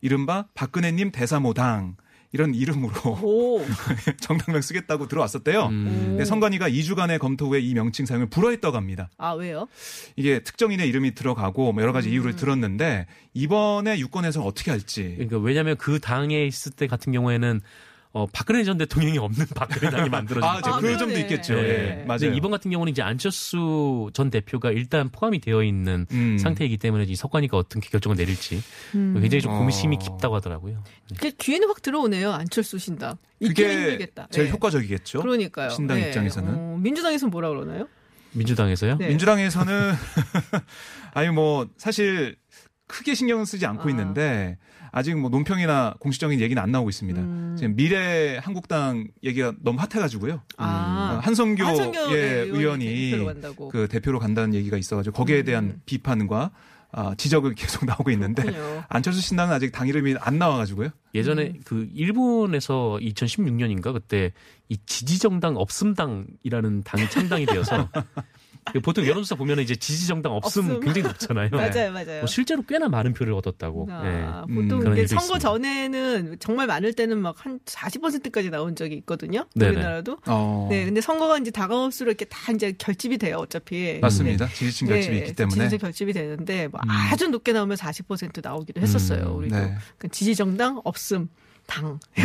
이른바 0.00 0.46
박근혜님 0.54 1.12
대사모당 1.12 1.96
이런 2.32 2.54
이름으로 2.54 2.92
오. 3.22 3.64
정당명 4.20 4.60
쓰겠다고 4.60 5.08
들어왔었대요. 5.08 5.66
음. 5.66 5.84
근데 6.08 6.24
선관위가 6.24 6.68
2주간의 6.68 7.18
검토 7.18 7.46
후에 7.46 7.60
이 7.60 7.72
명칭 7.72 8.04
사용을 8.04 8.28
불허했다고 8.28 8.76
합니다. 8.76 9.08
아 9.16 9.32
왜요? 9.32 9.68
이게 10.16 10.40
특정인의 10.40 10.88
이름이 10.88 11.14
들어가고 11.14 11.72
뭐 11.72 11.82
여러 11.82 11.92
가지 11.92 12.10
이유를 12.10 12.32
음. 12.32 12.36
들었는데 12.36 13.06
이번에 13.32 13.98
유권에서 14.00 14.42
어떻게 14.42 14.70
할지 14.70 15.14
그러니까 15.14 15.38
왜냐하면 15.38 15.76
그 15.76 16.00
당에 16.00 16.44
있을 16.44 16.72
때 16.72 16.86
같은 16.86 17.12
경우에는 17.12 17.60
어, 18.16 18.26
박근혜 18.32 18.64
전 18.64 18.78
대통령이 18.78 19.18
없는 19.18 19.44
박근혜 19.54 19.90
당이 19.90 20.08
만들어진 20.08 20.48
아, 20.48 20.58
이제 20.58 20.70
아, 20.70 20.78
그. 20.78 20.96
점도 20.96 21.18
있겠죠. 21.18 21.54
네. 21.54 22.00
예, 22.00 22.04
맞아요. 22.06 22.32
이번 22.32 22.50
같은 22.50 22.70
경우는 22.70 22.90
이제 22.90 23.02
안철수 23.02 24.08
전 24.14 24.30
대표가 24.30 24.70
일단 24.70 25.10
포함이 25.10 25.38
되어 25.40 25.62
있는 25.62 26.06
음. 26.12 26.38
상태이기 26.38 26.78
때문에 26.78 27.04
이 27.04 27.14
석관위가 27.14 27.58
어떤 27.58 27.82
결정을 27.82 28.16
내릴지 28.16 28.62
음. 28.94 29.18
굉장히 29.20 29.42
좀 29.42 29.52
어. 29.52 29.58
고민심이 29.58 29.98
깊다고 29.98 30.34
하더라고요. 30.36 30.82
그 31.20 31.30
뒤에는 31.36 31.68
확 31.68 31.82
들어오네요. 31.82 32.32
안철수 32.32 32.78
신당. 32.78 33.18
그게 33.38 33.70
힘들겠다. 33.70 34.28
제일 34.30 34.46
예. 34.46 34.50
효과적이겠죠. 34.50 35.20
그러니까요. 35.20 35.68
신당 35.68 36.00
예. 36.00 36.06
입장에서는. 36.06 36.54
어, 36.54 36.78
민주당에서는 36.80 37.30
뭐라 37.30 37.50
그러나요? 37.50 37.86
민주당에서요? 38.32 38.96
네. 38.96 39.08
민주당에서는 39.08 39.92
아니 41.12 41.28
뭐 41.28 41.68
사실 41.76 42.36
크게 42.86 43.14
신경 43.14 43.44
쓰지 43.44 43.66
않고 43.66 43.88
아. 43.88 43.90
있는데 43.90 44.56
아직 44.92 45.16
뭐 45.16 45.30
논평이나 45.30 45.94
공식적인 46.00 46.40
얘기는 46.40 46.60
안 46.62 46.70
나오고 46.70 46.88
있습니다. 46.88 47.20
음. 47.20 47.56
지금 47.58 47.76
미래 47.76 48.38
한국당 48.42 49.08
얘기가 49.22 49.52
너무 49.62 49.78
핫해가지고 49.80 50.40
아. 50.56 51.20
한성교, 51.22 51.64
한성교 51.64 51.98
예, 52.12 52.20
네, 52.20 52.32
의원이 52.42 52.86
의원이. 52.86 53.42
그 53.70 53.88
대표로 53.88 54.18
간다는 54.18 54.54
얘기가 54.54 54.76
있어가지고 54.76 55.16
거기에 55.16 55.42
대한 55.42 55.64
음. 55.64 55.82
비판과 55.86 56.50
아, 56.92 57.14
지적을 57.14 57.54
계속 57.56 57.84
나오고 57.84 58.10
있는데 58.12 58.42
그렇군요. 58.42 58.84
안철수 58.88 59.20
신당은 59.20 59.54
아직 59.54 59.70
당 59.70 59.86
이름이 59.86 60.16
안 60.20 60.38
나와가지고요. 60.38 60.88
예전에 61.14 61.48
음. 61.48 61.60
그 61.64 61.88
일본에서 61.94 62.98
2016년인가 63.00 63.92
그때 63.92 64.32
이 64.68 64.78
지지정당 64.86 65.56
없음당이라는 65.56 66.82
당이 66.84 67.10
창당이 67.10 67.46
되어서 67.46 67.88
그 67.92 68.00
보통 68.82 69.06
여론조사 69.06 69.36
보면 69.36 69.60
이제 69.60 69.74
지지정당 69.76 70.32
없음, 70.32 70.64
없음. 70.64 70.80
굉장히 70.80 71.06
높잖아요. 71.08 71.50
맞아요, 71.54 71.92
맞아요. 71.92 72.18
뭐 72.20 72.26
실제로 72.26 72.62
꽤나 72.62 72.88
많은 72.88 73.14
표를 73.14 73.32
얻었다고. 73.34 73.88
아, 73.90 74.02
예. 74.04 74.52
음, 74.52 74.68
보통 74.68 74.92
이게 74.92 75.02
일도 75.02 75.18
선거 75.18 75.36
있습니다. 75.36 75.38
전에는 75.38 76.36
정말 76.40 76.66
많을 76.66 76.92
때는 76.92 77.18
막 77.18 77.36
한 77.46 77.60
40%까지 77.64 78.50
나온 78.50 78.74
적이 78.74 78.96
있거든요. 78.96 79.46
네네. 79.54 79.72
우리나라도. 79.72 80.18
어, 80.26 80.66
네, 80.70 80.84
근데 80.84 81.00
선거가 81.00 81.38
이제 81.38 81.50
다가올수록 81.50 82.10
이렇게 82.10 82.24
다 82.24 82.52
이제 82.52 82.72
결집이 82.76 83.18
돼요, 83.18 83.36
어차피. 83.36 83.98
맞습니다. 84.00 84.48
지지층 84.48 84.88
결집이 84.88 85.14
네, 85.14 85.20
있기 85.20 85.32
때문에. 85.34 85.64
지지층 85.64 85.78
결집이 85.78 86.12
되는데 86.12 86.68
뭐 86.68 86.80
음. 86.82 86.90
아주 86.90 87.28
높게 87.28 87.52
나오면 87.52 87.76
40% 87.76 88.42
나오기도 88.42 88.80
했었어요. 88.80 89.26
음, 89.26 89.36
우리도 89.36 89.56
네. 89.56 89.74
그 89.98 90.08
지지정당 90.08 90.80
없음 90.84 91.28
당. 91.66 91.98
네, 92.14 92.22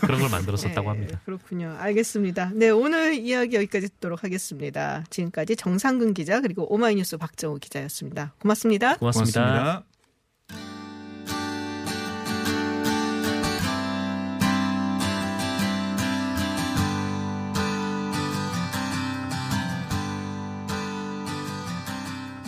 그런 0.00 0.20
걸 0.20 0.30
만들었었다고 0.30 0.80
네, 0.82 0.88
합니다. 0.88 1.20
그렇군요. 1.24 1.76
알겠습니다. 1.78 2.50
네, 2.54 2.70
오늘 2.70 3.14
이야기 3.14 3.56
여기까지 3.56 3.88
듣도록 3.88 4.24
하겠습니다. 4.24 5.04
지금까지 5.10 5.56
정상근 5.56 6.14
기자 6.14 6.40
그리고 6.40 6.72
오마이뉴스 6.72 7.16
박정우 7.18 7.58
기자였습니다. 7.58 8.34
고맙습니다. 8.40 8.96
고맙습니다. 8.96 9.40
고맙습니다. 9.40 9.84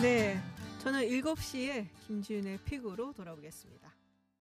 네, 0.01 0.41
저는 0.79 1.01
7시에 1.01 1.85
김지윤의 2.07 2.57
픽으로 2.65 3.13
돌아오겠습니다. 3.13 4.00